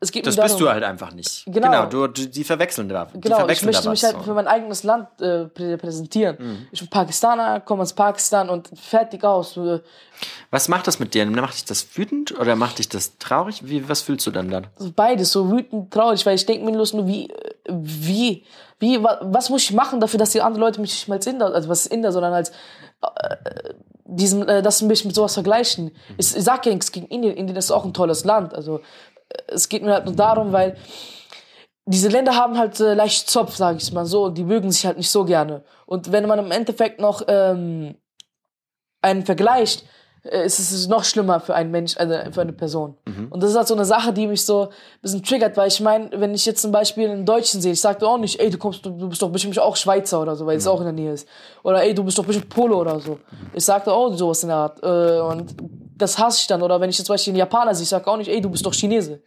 es 0.00 0.12
geht 0.12 0.26
das 0.26 0.36
bist 0.36 0.60
du 0.60 0.68
halt 0.68 0.84
einfach 0.84 1.12
nicht. 1.12 1.44
Genau. 1.46 1.70
genau 1.70 1.86
du, 1.86 2.08
du, 2.08 2.28
die 2.28 2.44
verwechseln 2.44 2.88
da. 2.88 3.08
Genau, 3.14 3.36
verwechseln 3.36 3.70
ich 3.70 3.74
möchte 3.76 3.88
mich 3.88 4.04
halt 4.04 4.22
für 4.22 4.34
mein 4.34 4.46
eigenes 4.46 4.82
Land 4.82 5.08
äh, 5.20 5.46
präsentieren. 5.46 6.36
Mhm. 6.38 6.66
Ich 6.72 6.80
bin 6.80 6.90
Pakistaner, 6.90 7.60
komme 7.60 7.82
aus 7.82 7.94
Pakistan 7.94 8.50
und 8.50 8.70
fertig 8.78 9.24
aus. 9.24 9.58
Was 10.50 10.68
macht 10.68 10.86
das 10.86 10.98
mit 10.98 11.14
dir? 11.14 11.24
Macht 11.26 11.54
dich 11.54 11.64
das 11.64 11.96
wütend 11.96 12.38
oder 12.38 12.54
macht 12.54 12.78
dich 12.78 12.88
das 12.88 13.18
traurig? 13.18 13.66
Wie, 13.66 13.88
was 13.88 14.02
fühlst 14.02 14.26
du 14.26 14.30
dann 14.30 14.50
dann? 14.50 14.66
Beides, 14.94 15.32
so 15.32 15.50
wütend, 15.50 15.90
traurig, 15.90 16.26
weil 16.26 16.34
ich 16.34 16.44
denke 16.44 16.64
mir 16.64 16.72
nur, 16.72 16.86
wie, 17.06 17.32
wie, 17.68 18.44
wie, 18.78 19.02
was 19.02 19.48
muss 19.48 19.62
ich 19.62 19.72
machen 19.72 20.00
dafür, 20.00 20.18
dass 20.18 20.30
die 20.30 20.42
anderen 20.42 20.60
Leute 20.60 20.80
mich 20.80 20.92
nicht 20.92 21.08
mal 21.08 21.16
als 21.16 21.26
Inder, 21.26 21.54
also 21.54 21.68
was 21.68 21.86
ist 21.86 21.92
Inder, 21.92 22.12
sondern 22.12 22.34
als 22.34 22.50
äh, 23.00 23.74
diesen, 24.04 24.46
äh, 24.48 24.62
dass 24.62 24.78
sie 24.78 24.86
mich 24.86 25.04
mit 25.04 25.14
sowas 25.14 25.34
vergleichen. 25.34 25.86
Mhm. 25.86 26.14
Ich, 26.18 26.36
ich 26.36 26.44
sag 26.44 26.66
ja 26.66 26.72
nichts 26.72 26.92
gegen 26.92 27.06
Indien, 27.06 27.34
Indien 27.36 27.56
ist 27.56 27.70
auch 27.70 27.84
ein 27.84 27.94
tolles 27.94 28.24
Land, 28.24 28.54
also 28.54 28.80
es 29.48 29.68
geht 29.68 29.82
mir 29.82 29.92
halt 29.92 30.04
nur 30.04 30.14
darum, 30.14 30.52
weil 30.52 30.76
diese 31.86 32.08
Länder 32.08 32.34
haben 32.34 32.56
halt 32.58 32.80
äh, 32.80 32.94
leicht 32.94 33.28
Zopf, 33.28 33.56
sage 33.56 33.78
ich 33.78 33.92
mal 33.92 34.06
so, 34.06 34.24
und 34.24 34.38
die 34.38 34.44
mögen 34.44 34.70
sich 34.70 34.86
halt 34.86 34.96
nicht 34.96 35.10
so 35.10 35.24
gerne. 35.24 35.64
Und 35.86 36.12
wenn 36.12 36.26
man 36.26 36.38
im 36.38 36.50
Endeffekt 36.50 37.00
noch 37.00 37.22
ähm, 37.28 37.96
einen 39.02 39.24
vergleicht, 39.24 39.84
äh, 40.24 40.46
ist 40.46 40.58
es 40.58 40.88
noch 40.88 41.04
schlimmer 41.04 41.40
für 41.40 41.54
einen 41.54 41.70
Mensch, 41.70 41.96
also 41.98 42.14
für 42.32 42.40
eine 42.40 42.54
Person. 42.54 42.96
Mhm. 43.06 43.28
Und 43.28 43.42
das 43.42 43.50
ist 43.50 43.56
halt 43.56 43.68
so 43.68 43.74
eine 43.74 43.84
Sache, 43.84 44.14
die 44.14 44.26
mich 44.26 44.44
so 44.46 44.62
ein 44.62 44.68
bisschen 45.02 45.22
triggert, 45.22 45.58
weil 45.58 45.68
ich 45.68 45.80
meine, 45.80 46.10
wenn 46.14 46.32
ich 46.34 46.46
jetzt 46.46 46.62
zum 46.62 46.72
Beispiel 46.72 47.10
einen 47.10 47.26
Deutschen 47.26 47.60
sehe, 47.60 47.72
ich 47.72 47.80
sage 47.80 48.06
auch 48.06 48.16
nicht, 48.16 48.40
ey, 48.40 48.48
du 48.48 48.56
kommst, 48.56 48.86
du, 48.86 49.08
bist 49.08 49.20
doch 49.20 49.30
bestimmt 49.30 49.58
auch 49.58 49.76
Schweizer 49.76 50.22
oder 50.22 50.36
so, 50.36 50.46
weil 50.46 50.56
es 50.56 50.64
mhm. 50.64 50.70
auch 50.70 50.78
in 50.78 50.84
der 50.84 50.94
Nähe 50.94 51.12
ist. 51.12 51.28
Oder 51.62 51.82
ey, 51.82 51.94
du 51.94 52.02
bist 52.02 52.16
doch 52.16 52.24
bestimmt 52.24 52.48
Polo 52.48 52.80
oder 52.80 52.98
so. 52.98 53.18
Ich 53.52 53.64
sagte 53.64 53.92
auch 53.92 54.14
sowas 54.14 54.42
in 54.42 54.48
der 54.48 54.56
Art. 54.56 54.82
Äh, 54.82 55.20
und 55.20 55.54
das 55.96 56.18
hasse 56.18 56.40
ich 56.40 56.46
dann. 56.46 56.62
Oder 56.62 56.80
wenn 56.80 56.90
ich 56.90 56.98
jetzt 56.98 57.06
zum 57.06 57.14
Beispiel 57.14 57.32
einen 57.32 57.38
Japaner 57.38 57.74
sehe, 57.74 57.84
ich 57.84 57.88
sage 57.88 58.06
auch 58.06 58.16
nicht, 58.16 58.28
ey, 58.28 58.40
du 58.40 58.50
bist 58.50 58.64
doch 58.66 58.74
Chinese. 58.74 59.22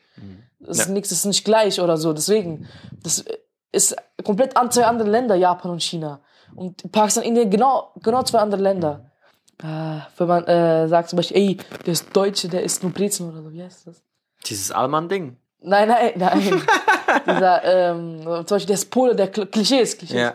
Das 0.60 0.80
ist 0.80 0.88
Ja. 0.88 0.93
nichts, 0.93 1.10
das 1.10 1.19
ist 1.19 1.25
nicht 1.25 1.45
gleich 1.45 1.80
oder 1.80 1.97
so. 1.97 2.13
Deswegen, 2.13 2.67
das 3.03 3.23
ist 3.71 3.95
komplett 4.23 4.58
an 4.58 4.71
zwei 4.71 4.86
andere 4.86 5.10
Länder, 5.10 5.36
Japan 5.36 5.71
und 5.71 5.82
China. 5.84 6.19
Und 6.56 6.91
Pakistan, 6.91 7.23
Indien, 7.23 7.49
genau, 7.49 7.91
genau 8.01 8.23
zwei 8.23 8.39
andere 8.39 8.62
Länder. 8.62 9.12
Äh, 9.62 9.65
wenn 10.17 10.27
man 10.27 10.43
äh, 10.45 10.88
sagt 10.88 11.10
zum 11.10 11.17
Beispiel, 11.17 11.38
ey, 11.38 11.58
der 11.86 11.93
ist 11.93 12.15
Deutsche, 12.15 12.47
der 12.47 12.63
isst 12.63 12.84
nur 12.84 12.91
Brezen 12.91 13.30
oder 13.30 13.41
so, 13.43 13.51
wie 13.51 13.62
heißt 13.63 13.88
das? 13.88 14.01
Dieses 14.45 14.71
Allmann-Ding. 14.71 15.36
Nein, 15.62 15.88
nein, 15.89 16.12
nein. 16.15 16.62
Dieser, 17.25 17.63
ähm, 17.63 18.21
zum 18.23 18.45
Beispiel 18.45 18.67
der 18.67 18.73
ist 18.75 18.91
Pole, 18.91 19.15
der 19.15 19.34
Kl- 19.34 19.45
Klischees, 19.47 19.97
Klischees. 19.97 20.15
Ja. 20.17 20.34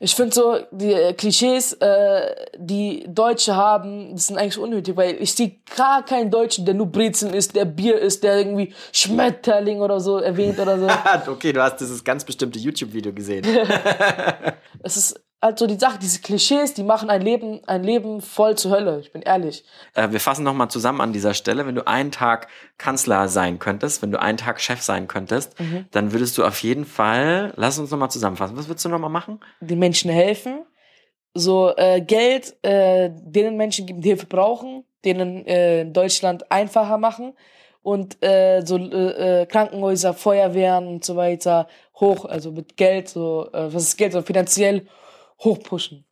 Ich 0.00 0.14
finde 0.14 0.32
so, 0.32 0.58
die 0.70 0.92
äh, 0.92 1.12
Klischees, 1.12 1.72
äh, 1.72 2.34
die 2.56 3.04
Deutsche 3.08 3.56
haben, 3.56 4.12
das 4.12 4.28
sind 4.28 4.38
eigentlich 4.38 4.58
unnötig, 4.58 4.96
weil 4.96 5.20
ich 5.20 5.34
sehe 5.34 5.56
gar 5.76 6.04
keinen 6.04 6.30
Deutschen, 6.30 6.64
der 6.64 6.74
nur 6.74 6.86
Brezen 6.86 7.34
isst, 7.34 7.56
der 7.56 7.64
Bier 7.64 7.98
isst, 7.98 8.22
der 8.22 8.38
irgendwie 8.38 8.72
Schmetterling 8.92 9.80
oder 9.80 9.98
so 9.98 10.18
erwähnt 10.18 10.60
oder 10.60 10.78
so. 10.78 10.86
okay, 11.32 11.52
du 11.52 11.60
hast 11.60 11.78
dieses 11.78 12.04
ganz 12.04 12.24
bestimmte 12.24 12.58
YouTube-Video 12.58 13.12
gesehen. 13.12 13.44
Es 14.80 14.96
ist 14.96 15.20
halt 15.40 15.58
so 15.58 15.66
die 15.66 15.78
Sache, 15.78 15.98
diese 16.00 16.20
Klischees, 16.20 16.74
die 16.74 16.82
machen 16.82 17.10
ein 17.10 17.22
Leben, 17.22 17.60
ein 17.66 17.84
Leben 17.84 18.20
voll 18.20 18.56
zur 18.56 18.72
Hölle, 18.72 19.00
ich 19.00 19.12
bin 19.12 19.22
ehrlich. 19.22 19.64
Äh, 19.94 20.10
wir 20.10 20.20
fassen 20.20 20.44
nochmal 20.44 20.68
zusammen 20.68 21.00
an 21.00 21.12
dieser 21.12 21.34
Stelle. 21.34 21.66
Wenn 21.66 21.74
du 21.74 21.86
einen 21.86 22.10
Tag 22.10 22.48
Kanzler 22.76 23.28
sein 23.28 23.58
könntest, 23.58 24.02
wenn 24.02 24.10
du 24.10 24.20
einen 24.20 24.38
Tag 24.38 24.60
Chef 24.60 24.82
sein 24.82 25.08
könntest, 25.08 25.54
dann 25.90 26.12
würdest 26.12 26.36
du 26.38 26.44
auf 26.44 26.62
jeden 26.62 26.84
Fall, 26.84 27.52
lass 27.56 27.78
uns 27.78 27.90
nochmal 27.90 28.10
zusammenfassen. 28.10 28.56
Was 28.56 28.68
würdest 28.68 28.84
du 28.84 28.88
nochmal 28.88 29.10
machen? 29.10 29.40
Den 29.60 29.78
Menschen 29.78 30.10
helfen, 30.10 30.64
so 31.34 31.72
äh, 31.76 32.00
Geld 32.00 32.56
äh, 32.62 33.10
denen 33.12 33.56
Menschen 33.56 33.86
geben, 33.86 34.00
die 34.00 34.08
Hilfe 34.08 34.26
brauchen, 34.26 34.84
denen 35.04 35.46
äh, 35.46 35.82
in 35.82 35.92
Deutschland 35.92 36.50
einfacher 36.50 36.98
machen 36.98 37.34
und 37.82 38.22
äh, 38.22 38.62
so 38.64 38.76
äh, 38.76 39.42
äh, 39.42 39.46
Krankenhäuser, 39.46 40.14
Feuerwehren 40.14 40.86
und 40.88 41.04
so 41.04 41.16
weiter 41.16 41.68
hoch, 41.94 42.24
also 42.24 42.50
mit 42.52 42.76
Geld, 42.76 43.08
so 43.08 43.48
äh, 43.52 43.72
was 43.72 43.84
ist 43.84 43.96
Geld, 43.96 44.12
so 44.12 44.22
finanziell 44.22 44.86
hochpushen. 45.40 46.04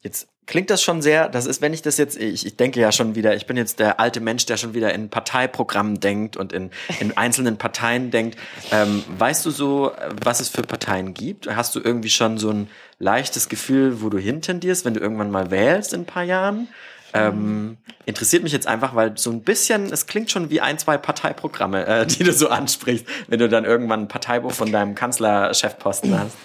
Jetzt 0.00 0.28
klingt 0.46 0.70
das 0.70 0.82
schon 0.82 1.00
sehr, 1.00 1.28
das 1.28 1.46
ist, 1.46 1.62
wenn 1.62 1.72
ich 1.72 1.82
das 1.82 1.96
jetzt, 1.96 2.18
ich, 2.18 2.44
ich 2.44 2.56
denke 2.56 2.80
ja 2.80 2.92
schon 2.92 3.14
wieder, 3.14 3.34
ich 3.34 3.46
bin 3.46 3.56
jetzt 3.56 3.78
der 3.78 4.00
alte 4.00 4.20
Mensch, 4.20 4.44
der 4.46 4.56
schon 4.56 4.74
wieder 4.74 4.92
in 4.92 5.08
Parteiprogrammen 5.08 6.00
denkt 6.00 6.36
und 6.36 6.52
in, 6.52 6.70
in 7.00 7.12
einzelnen 7.16 7.56
Parteien 7.56 8.10
denkt. 8.10 8.38
Ähm, 8.70 9.02
weißt 9.18 9.46
du 9.46 9.50
so, 9.50 9.92
was 10.22 10.40
es 10.40 10.48
für 10.48 10.62
Parteien 10.62 11.14
gibt? 11.14 11.48
Hast 11.54 11.74
du 11.74 11.80
irgendwie 11.80 12.10
schon 12.10 12.38
so 12.38 12.50
ein 12.50 12.68
leichtes 12.98 13.48
Gefühl, 13.48 14.02
wo 14.02 14.10
du 14.10 14.18
hintendierst, 14.18 14.84
wenn 14.84 14.94
du 14.94 15.00
irgendwann 15.00 15.30
mal 15.30 15.50
wählst 15.50 15.94
in 15.94 16.02
ein 16.02 16.06
paar 16.06 16.24
Jahren? 16.24 16.68
Ähm, 17.16 17.76
interessiert 18.06 18.42
mich 18.42 18.52
jetzt 18.52 18.66
einfach, 18.66 18.96
weil 18.96 19.16
so 19.16 19.30
ein 19.30 19.42
bisschen, 19.42 19.92
es 19.92 20.06
klingt 20.06 20.32
schon 20.32 20.50
wie 20.50 20.60
ein, 20.60 20.78
zwei 20.78 20.98
Parteiprogramme, 20.98 21.86
äh, 21.86 22.06
die 22.06 22.24
du 22.24 22.32
so 22.32 22.48
ansprichst, 22.48 23.06
wenn 23.28 23.38
du 23.38 23.48
dann 23.48 23.64
irgendwann 23.64 24.00
ein 24.00 24.08
Parteibuch 24.08 24.50
von 24.50 24.72
deinem 24.72 24.96
Kanzlerchefposten 24.96 26.18
hast. 26.18 26.36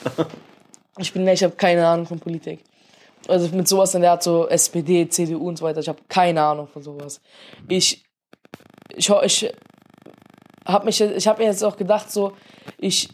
Ich 1.00 1.14
bin, 1.14 1.28
ich 1.28 1.44
habe 1.44 1.56
keine 1.56 1.88
Ahnung 1.88 2.06
von 2.06 2.20
Politik. 2.20 2.60
Also 3.28 3.56
mit 3.56 3.68
sowas 3.68 3.96
in 3.96 4.02
der 4.02 4.12
Art 4.12 4.24
so 4.24 4.48
SPD, 4.48 5.08
CDU 5.08 5.48
und 5.48 5.58
so 5.58 5.66
weiter, 5.66 5.80
ich 5.80 5.90
habe 5.90 6.00
keine 6.08 6.42
Ahnung 6.42 6.68
von 6.68 6.84
sowas. 6.84 7.22
Ich, 7.68 8.04
ich, 8.96 9.10
ich 9.10 9.10
habe 9.10 10.90
ich 10.90 11.28
habe 11.28 11.42
mir 11.42 11.48
jetzt 11.48 11.64
auch 11.64 11.78
gedacht 11.78 12.12
so, 12.12 12.34
ich 12.78 13.10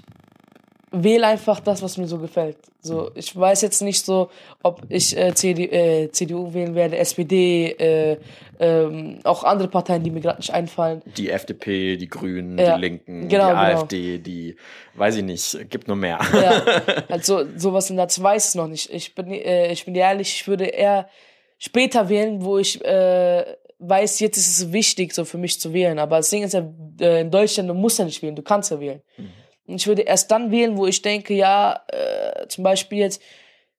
wähle 1.04 1.28
einfach 1.28 1.60
das, 1.60 1.82
was 1.82 1.98
mir 1.98 2.08
so 2.08 2.18
gefällt. 2.18 2.58
So, 2.82 3.12
ich 3.16 3.36
weiß 3.36 3.62
jetzt 3.64 3.82
nicht 3.82 4.06
so, 4.06 4.30
ob 4.62 4.84
ich 4.90 5.18
äh, 5.18 5.34
CD, 5.34 5.66
äh, 5.66 6.12
CDU 6.12 6.54
wählen 6.54 6.76
werde, 6.76 6.98
SPD, 6.98 7.72
äh, 7.72 8.18
ähm, 8.60 9.20
auch 9.24 9.44
andere 9.44 9.68
Parteien, 9.68 10.04
die 10.04 10.12
mir 10.12 10.22
gerade 10.22 10.38
nicht 10.38 10.54
einfallen. 10.54 11.02
Die 11.18 11.30
FDP, 11.30 11.98
die 11.98 12.08
Grünen, 12.08 12.58
Ja, 12.58 12.76
die 12.76 12.82
Linken, 12.82 13.28
genau, 13.28 13.48
die 13.48 13.50
genau. 13.50 13.62
AfD, 13.62 14.18
die, 14.20 14.56
weiß 14.94 15.18
ich 15.18 15.24
nicht, 15.24 15.70
gibt 15.70 15.88
nur 15.88 15.98
mehr. 15.98 16.20
Ja, 16.34 16.64
also 17.10 17.44
sowas 17.58 17.90
in 17.90 17.98
der 17.98 18.08
ich 18.08 18.22
weiß 18.22 18.50
es 18.50 18.56
noch 18.56 18.68
nicht. 18.68 18.92
Ich 18.92 19.16
bin, 19.16 19.32
äh, 19.32 19.72
ich 19.72 19.84
bin 19.86 19.96
ehrlich, 19.96 20.36
ich 20.36 20.48
würde 20.48 20.66
eher 20.66 21.10
später 21.58 22.08
wählen, 22.08 22.44
wo 22.44 22.60
ich 22.60 22.84
äh, 22.86 23.46
weiß, 23.80 24.20
jetzt 24.20 24.38
ist 24.38 24.60
es 24.60 24.72
wichtig, 24.72 25.14
so 25.14 25.26
für 25.26 25.38
mich 25.38 25.60
zu 25.60 25.74
wählen. 25.74 26.00
Aber 26.00 26.18
das 26.18 26.30
Ding 26.30 26.44
ist 26.44 26.54
ja, 26.54 26.66
äh, 27.00 27.22
in 27.22 27.32
Deutschland, 27.32 27.70
du 27.70 27.74
musst 27.74 28.00
ja 28.00 28.06
nicht 28.06 28.22
wählen, 28.22 28.36
du 28.36 28.44
kannst 28.44 28.72
ja 28.72 28.80
wählen. 28.80 29.02
Und 29.18 29.30
ich 29.68 29.88
würde 29.88 30.04
erst 30.04 30.32
dann 30.32 30.52
wählen, 30.52 30.78
wo 30.78 30.86
ich 30.86 31.02
denke, 31.02 31.34
ja, 31.34 31.82
äh, 31.88 32.48
zum 32.48 32.64
Beispiel 32.64 33.00
jetzt, 33.00 33.22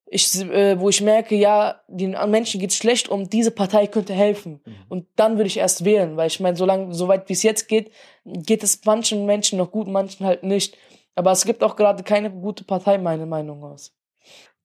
ich, 0.09 0.41
äh, 0.41 0.79
wo 0.79 0.89
ich 0.89 1.01
merke, 1.01 1.35
ja, 1.35 1.81
den 1.89 2.17
Menschen 2.29 2.61
geht's 2.61 2.77
schlecht 2.77 3.09
und 3.09 3.33
diese 3.33 3.51
Partei 3.51 3.87
könnte 3.87 4.15
helfen. 4.15 4.61
Und 4.89 5.07
dann 5.17 5.37
würde 5.37 5.49
ich 5.49 5.59
erst 5.59 5.85
wählen, 5.85 6.17
weil 6.17 6.29
ich 6.29 6.39
meine, 6.41 6.57
solange, 6.57 6.95
soweit 6.95 7.29
wie 7.29 7.33
es 7.33 7.43
jetzt 7.43 7.69
geht, 7.69 7.91
geht 8.25 8.63
es 8.63 8.85
manchen 8.85 9.27
Menschen 9.27 9.59
noch 9.59 9.71
gut, 9.71 9.89
manchen 9.89 10.25
halt 10.25 10.43
nicht. 10.43 10.77
Aber 11.17 11.33
es 11.33 11.45
gibt 11.45 11.63
auch 11.63 11.77
gerade 11.77 12.03
keine 12.03 12.31
gute 12.31 12.63
Partei, 12.63 12.99
meine 12.99 13.27
Meinung 13.27 13.65
aus. 13.65 13.93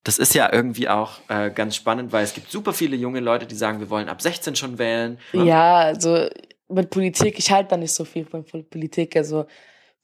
Das 0.03 0.17
ist 0.17 0.34
ja 0.34 0.51
irgendwie 0.51 0.89
auch 0.89 1.19
äh, 1.29 1.51
ganz 1.51 1.75
spannend, 1.75 2.12
weil 2.12 2.23
es 2.23 2.34
gibt 2.34 2.51
super 2.51 2.73
viele 2.73 2.95
junge 2.95 3.19
Leute, 3.19 3.45
die 3.45 3.55
sagen, 3.55 3.79
wir 3.79 3.89
wollen 3.89 4.10
ab 4.10 4.21
16 4.21 4.55
schon 4.55 4.79
wählen. 4.79 5.19
Ja, 5.34 5.75
also 5.75 6.27
mit 6.67 6.89
Politik, 6.89 7.38
ich 7.38 7.51
halte 7.51 7.69
da 7.69 7.77
nicht 7.77 7.93
so 7.93 8.05
viel 8.05 8.25
von 8.25 8.43
Politik. 8.43 9.15
Also 9.15 9.45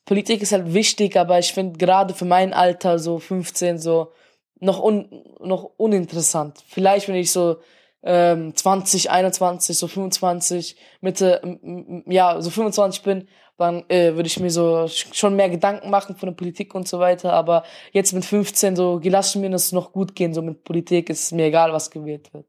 Politik 0.08 0.41
ist 0.41 0.54
halt 0.54 0.74
wichtig, 0.74 1.17
aber 1.17 1.38
ich 1.38 1.52
finde 1.52 1.78
gerade 1.78 2.13
für 2.13 2.24
mein 2.24 2.54
Alter, 2.54 2.98
so 2.98 3.20
15, 3.20 3.78
so 3.78 4.13
noch, 4.62 4.82
un, 4.82 5.10
noch 5.41 5.72
uninteressant. 5.76 6.63
Vielleicht, 6.65 7.10
wenn 7.10 7.15
ich 7.15 7.34
so 7.34 7.58
ähm, 8.04 8.56
20, 8.56 9.12
21, 9.12 9.78
so 9.78 9.89
25, 9.89 10.78
Mitte, 11.02 11.60
ja, 12.06 12.41
so 12.41 12.50
25 12.50 13.04
bin, 13.04 13.28
dann 13.58 13.84
äh, 13.89 14.13
würde 14.15 14.28
ich 14.28 14.39
mir 14.39 14.52
so 14.52 14.84
sch- 14.86 15.13
schon 15.13 15.36
mehr 15.36 15.50
Gedanken 15.50 15.89
machen 15.89 16.15
von 16.15 16.28
der 16.30 16.36
Politik 16.36 16.76
und 16.76 16.88
so 16.88 17.00
weiter. 17.00 17.34
Aber 17.34 17.63
jetzt 17.91 18.13
mit 18.13 18.24
15, 18.26 18.76
so 18.76 19.00
lass 19.04 19.36
mir 19.36 19.50
das 19.50 19.72
noch 19.72 19.91
gut 19.91 20.13
gehen, 20.15 20.34
so 20.34 20.41
mit 20.41 20.63
Politik 20.63 21.10
ist 21.10 21.32
mir 21.32 21.46
egal, 21.46 21.74
was 21.74 21.89
gewählt 21.89 22.34
wird. 22.34 22.46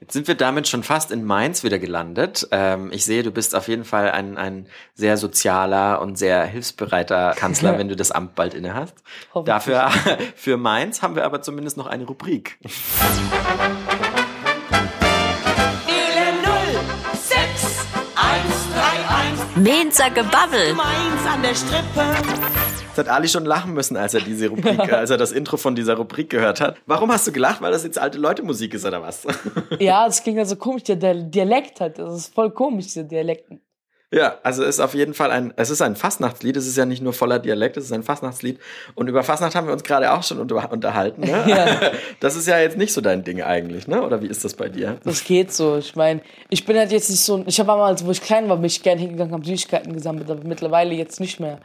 Jetzt 0.00 0.12
sind 0.12 0.28
wir 0.28 0.34
damit 0.36 0.66
schon 0.68 0.82
fast 0.82 1.10
in 1.10 1.24
Mainz 1.24 1.62
wieder 1.64 1.78
gelandet. 1.78 2.46
Ähm, 2.52 2.90
ich 2.92 3.04
sehe, 3.04 3.22
du 3.22 3.30
bist 3.30 3.54
auf 3.54 3.68
jeden 3.68 3.84
Fall 3.84 4.10
ein, 4.10 4.36
ein 4.36 4.66
sehr 4.94 5.16
sozialer 5.16 6.00
und 6.00 6.16
sehr 6.16 6.44
hilfsbereiter 6.44 7.34
Kanzler, 7.36 7.78
wenn 7.78 7.88
du 7.88 7.96
das 7.96 8.10
Amt 8.10 8.34
bald 8.34 8.54
inne 8.54 8.74
hast. 8.74 8.94
Hoffentlich. 9.34 9.46
Dafür, 9.46 9.90
für 10.36 10.56
Mainz 10.56 11.02
haben 11.02 11.16
wir 11.16 11.24
aber 11.24 11.42
zumindest 11.42 11.76
noch 11.76 11.86
eine 11.86 12.04
Rubrik. 12.04 12.58
Mainzer 19.62 20.10
Gebabbel. 20.10 20.72
Mainz 20.74 21.26
an 21.26 21.42
der 21.42 21.54
Strippe. 21.54 22.04
Jetzt 22.86 22.98
hat 22.98 23.08
Ali 23.08 23.26
schon 23.26 23.44
lachen 23.44 23.74
müssen, 23.74 23.96
als 23.96 24.14
er 24.14 24.20
diese 24.20 24.48
Rubrik, 24.48 24.78
als 24.92 25.10
er 25.10 25.16
das 25.16 25.32
Intro 25.32 25.56
von 25.56 25.74
dieser 25.74 25.96
Rubrik 25.96 26.30
gehört 26.30 26.60
hat. 26.60 26.76
Warum 26.86 27.10
hast 27.10 27.26
du 27.26 27.32
gelacht? 27.32 27.60
Weil 27.60 27.72
das 27.72 27.82
jetzt 27.82 27.98
alte 27.98 28.18
Leute 28.18 28.44
Musik 28.44 28.74
ist 28.74 28.84
oder 28.84 29.02
was? 29.02 29.26
Ja, 29.80 30.06
das 30.06 30.22
klingt 30.22 30.38
halt 30.38 30.48
so 30.48 30.54
komisch, 30.56 30.84
der, 30.84 30.96
der 30.96 31.14
Dialekt 31.14 31.80
halt. 31.80 31.98
Das 31.98 32.14
ist 32.14 32.34
voll 32.34 32.50
komisch, 32.50 32.86
diese 32.86 33.04
Dialekten. 33.04 33.60
Ja, 34.10 34.36
also 34.42 34.64
ist 34.64 34.80
auf 34.80 34.94
jeden 34.94 35.12
Fall 35.12 35.30
ein, 35.30 35.52
es 35.56 35.68
ist 35.68 35.82
ein 35.82 35.94
Fastnachtslied, 35.94 36.56
es 36.56 36.66
ist 36.66 36.78
ja 36.78 36.86
nicht 36.86 37.02
nur 37.02 37.12
voller 37.12 37.38
Dialekt, 37.38 37.76
es 37.76 37.84
ist 37.84 37.92
ein 37.92 38.02
Fastnachtslied. 38.02 38.58
Und 38.94 39.06
über 39.08 39.22
Fastnacht 39.22 39.54
haben 39.54 39.66
wir 39.66 39.74
uns 39.74 39.84
gerade 39.84 40.10
auch 40.10 40.22
schon 40.22 40.38
unter, 40.38 40.72
unterhalten. 40.72 41.22
Ne? 41.22 41.44
Ja. 41.48 41.80
Das 42.20 42.36
ist 42.36 42.46
ja 42.46 42.58
jetzt 42.58 42.76
nicht 42.76 42.92
so 42.92 43.00
dein 43.00 43.24
Ding 43.24 43.42
eigentlich, 43.42 43.86
ne? 43.86 44.02
Oder 44.02 44.22
wie 44.22 44.26
ist 44.26 44.44
das 44.44 44.54
bei 44.54 44.68
dir? 44.68 44.98
Das 45.04 45.24
geht 45.24 45.52
so. 45.52 45.76
Ich 45.78 45.96
meine, 45.96 46.20
ich 46.50 46.64
bin 46.64 46.76
halt 46.76 46.90
jetzt 46.92 47.10
nicht 47.10 47.20
so. 47.20 47.42
Ich 47.46 47.58
habe 47.58 47.68
damals, 47.68 48.04
wo 48.04 48.10
ich 48.10 48.20
klein 48.20 48.48
war, 48.48 48.56
bin 48.56 48.66
ich 48.66 48.82
gerne 48.82 49.00
hingegangen, 49.00 49.32
habe 49.32 49.44
Süßigkeiten 49.44 49.92
gesammelt, 49.92 50.30
aber 50.30 50.42
mittlerweile 50.44 50.94
jetzt 50.94 51.20
nicht 51.20 51.40
mehr. 51.40 51.60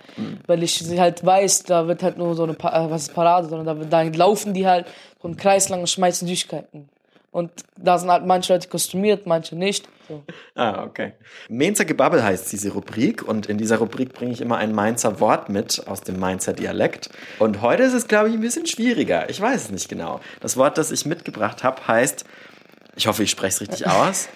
Weil 0.47 0.63
ich 0.63 0.83
halt 0.97 1.25
weiß, 1.25 1.63
da 1.63 1.87
wird 1.87 2.03
halt 2.03 2.17
nur 2.17 2.35
so 2.35 2.43
eine, 2.43 2.53
pa 2.53 2.85
äh, 2.85 2.89
was 2.89 3.03
ist 3.03 3.13
Parade, 3.13 3.47
sondern 3.49 3.89
da, 3.89 4.03
da 4.03 4.17
laufen 4.17 4.53
die 4.53 4.67
halt 4.67 4.85
so 5.21 5.27
einen 5.27 5.37
Kreis 5.37 5.69
lang 5.69 5.81
und 5.81 5.89
schmeißen 5.89 6.27
Süßigkeiten. 6.27 6.89
Und 7.31 7.51
da 7.77 7.97
sind 7.97 8.11
halt 8.11 8.25
manche 8.25 8.53
Leute 8.53 8.69
kostümiert, 8.69 9.25
manche 9.25 9.55
nicht. 9.55 9.87
So. 10.07 10.23
Ah, 10.55 10.83
okay. 10.83 11.13
Mainzer 11.49 11.85
Gebabbel 11.85 12.23
heißt 12.23 12.51
diese 12.51 12.71
Rubrik 12.73 13.23
und 13.23 13.45
in 13.45 13.57
dieser 13.57 13.77
Rubrik 13.77 14.13
bringe 14.13 14.31
ich 14.31 14.41
immer 14.41 14.57
ein 14.57 14.73
Mainzer 14.73 15.19
Wort 15.19 15.49
mit 15.49 15.87
aus 15.87 16.01
dem 16.01 16.19
Mainzer 16.19 16.53
Dialekt. 16.53 17.09
Und 17.39 17.61
heute 17.61 17.83
ist 17.83 17.93
es, 17.93 18.07
glaube 18.07 18.29
ich, 18.29 18.35
ein 18.35 18.41
bisschen 18.41 18.65
schwieriger. 18.65 19.29
Ich 19.29 19.39
weiß 19.39 19.65
es 19.65 19.71
nicht 19.71 19.89
genau. 19.89 20.19
Das 20.41 20.57
Wort, 20.57 20.77
das 20.77 20.91
ich 20.91 21.05
mitgebracht 21.05 21.63
habe, 21.63 21.87
heißt, 21.87 22.25
ich 22.95 23.07
hoffe, 23.07 23.23
ich 23.23 23.31
spreche 23.31 23.55
es 23.55 23.61
richtig 23.61 23.87
aus, 23.87 24.29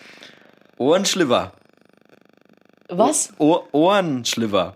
Ohrenschliver. 0.77 1.53
Was? 2.89 3.33
Ohr 3.37 3.67
Ohrenschliver. 3.73 4.75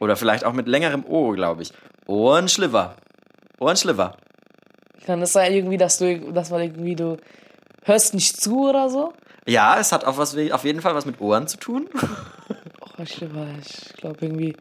Oder 0.00 0.16
vielleicht 0.16 0.44
auch 0.44 0.52
mit 0.52 0.68
längerem 0.68 1.04
O, 1.06 1.30
glaube 1.30 1.62
ich. 1.62 1.72
Ohrenschliver. 2.06 2.96
Ohrenschliver. 3.58 4.16
Kann 5.06 5.22
es 5.22 5.32
sein, 5.32 5.52
irgendwie, 5.52 5.78
dass 5.78 5.98
du, 5.98 6.32
dass 6.32 6.50
man 6.50 6.60
irgendwie, 6.60 6.94
du 6.94 7.16
hörst 7.84 8.14
nicht 8.14 8.40
zu 8.40 8.68
oder 8.68 8.90
so? 8.90 9.12
Ja, 9.48 9.78
es 9.78 9.92
hat 9.92 10.04
auf, 10.04 10.18
was, 10.18 10.36
auf 10.36 10.64
jeden 10.64 10.82
Fall 10.82 10.94
was 10.94 11.06
mit 11.06 11.20
Ohren 11.20 11.48
zu 11.48 11.56
tun. 11.56 11.88
Oh, 12.98 13.02
ich 13.02 13.94
glaube 13.96 14.16
irgendwie, 14.20 14.56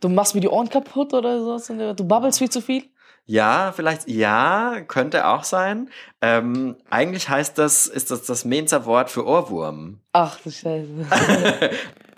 du 0.00 0.08
machst 0.08 0.36
mir 0.36 0.40
die 0.40 0.48
Ohren 0.48 0.68
kaputt 0.68 1.12
oder 1.12 1.58
so. 1.58 1.92
Du 1.92 2.04
babbelst 2.04 2.38
viel 2.38 2.50
zu 2.50 2.60
viel. 2.60 2.84
Ja, 3.24 3.72
vielleicht, 3.74 4.08
ja, 4.08 4.80
könnte 4.86 5.26
auch 5.26 5.42
sein. 5.42 5.90
Ähm, 6.22 6.76
eigentlich 6.88 7.28
heißt 7.28 7.58
das, 7.58 7.88
ist 7.88 8.12
das 8.12 8.22
das 8.26 8.44
Mainzer 8.44 8.86
Wort 8.86 9.10
für 9.10 9.26
Ohrwurm. 9.26 9.98
Ach 10.12 10.38
du 10.38 10.52
Scheiße. 10.52 10.88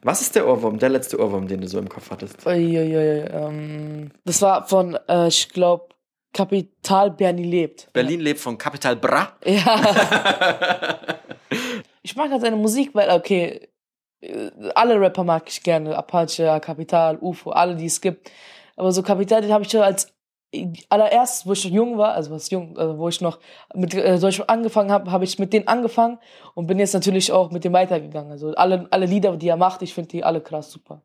Was 0.03 0.21
ist 0.21 0.35
der 0.35 0.47
Ohrwurm, 0.47 0.79
der 0.79 0.91
letzte 0.91 1.19
Ohrwurm, 1.19 1.49
den 1.49 1.63
du 1.63 1.69
so 1.69 1.79
im 1.79 1.89
Kopf 1.89 2.11
hattest? 2.11 2.47
Uiuiui, 2.47 3.25
ähm, 3.31 4.11
das 4.27 4.43
war 4.43 4.69
von, 4.69 4.99
äh, 5.09 5.29
ich 5.29 5.49
glaube, 5.49 5.89
Kapital 6.35 7.11
Bernie 7.11 7.45
lebt. 7.45 7.91
Berlin 7.95 8.21
lebt 8.21 8.41
von 8.41 8.59
Capital 8.59 8.97
Bra. 8.97 9.33
Ja. 9.45 10.99
ich 12.11 12.17
mag 12.17 12.31
halt 12.31 12.41
seine 12.41 12.57
Musik, 12.57 12.95
weil, 12.95 13.11
okay, 13.11 13.69
äh, 14.21 14.51
alle 14.75 15.01
Rapper 15.01 15.25
mag 15.25 15.45
ich 15.49 15.63
gerne. 15.63 15.97
Apache, 15.97 16.61
Kapital, 16.61 17.19
UFO, 17.21 17.51
alle, 17.51 17.77
die 17.77 17.87
es 17.87 18.01
gibt. 18.01 18.31
Aber 18.77 18.93
so 18.93 19.03
Kapital, 19.03 19.43
den 19.43 19.53
habe 19.53 19.65
ich 19.65 19.71
schon 19.71 19.83
als 19.83 20.13
allererstes, 20.89 21.47
wo 21.47 21.53
ich 21.53 21.65
noch 21.65 21.73
jung 21.73 21.99
war, 21.99 22.15
also 22.15 22.33
was 22.33 22.51
jung, 22.51 22.77
also 22.77 22.99
wo 22.99 23.09
ich 23.09 23.21
noch 23.21 23.39
mit 23.73 23.95
äh, 23.95 24.19
Deutsch 24.19 24.43
angefangen 24.49 24.91
habe, 24.91 25.13
habe 25.13 25.23
ich 25.23 25.39
mit 25.39 25.53
denen 25.53 25.69
angefangen 25.69 26.19
und 26.55 26.67
bin 26.67 26.81
jetzt 26.81 26.95
natürlich 26.95 27.31
auch 27.31 27.53
mit 27.53 27.63
dem 27.63 27.73
weitergegangen. 27.73 28.33
Also 28.33 28.53
alle, 28.55 28.89
alle 28.91 29.07
Lieder, 29.07 29.37
die 29.37 29.49
er 29.49 29.57
macht, 29.57 29.83
ich 29.83 29.95
finde 29.95 30.09
die 30.09 30.25
alle 30.25 30.41
krass 30.41 30.73
super. 30.73 31.03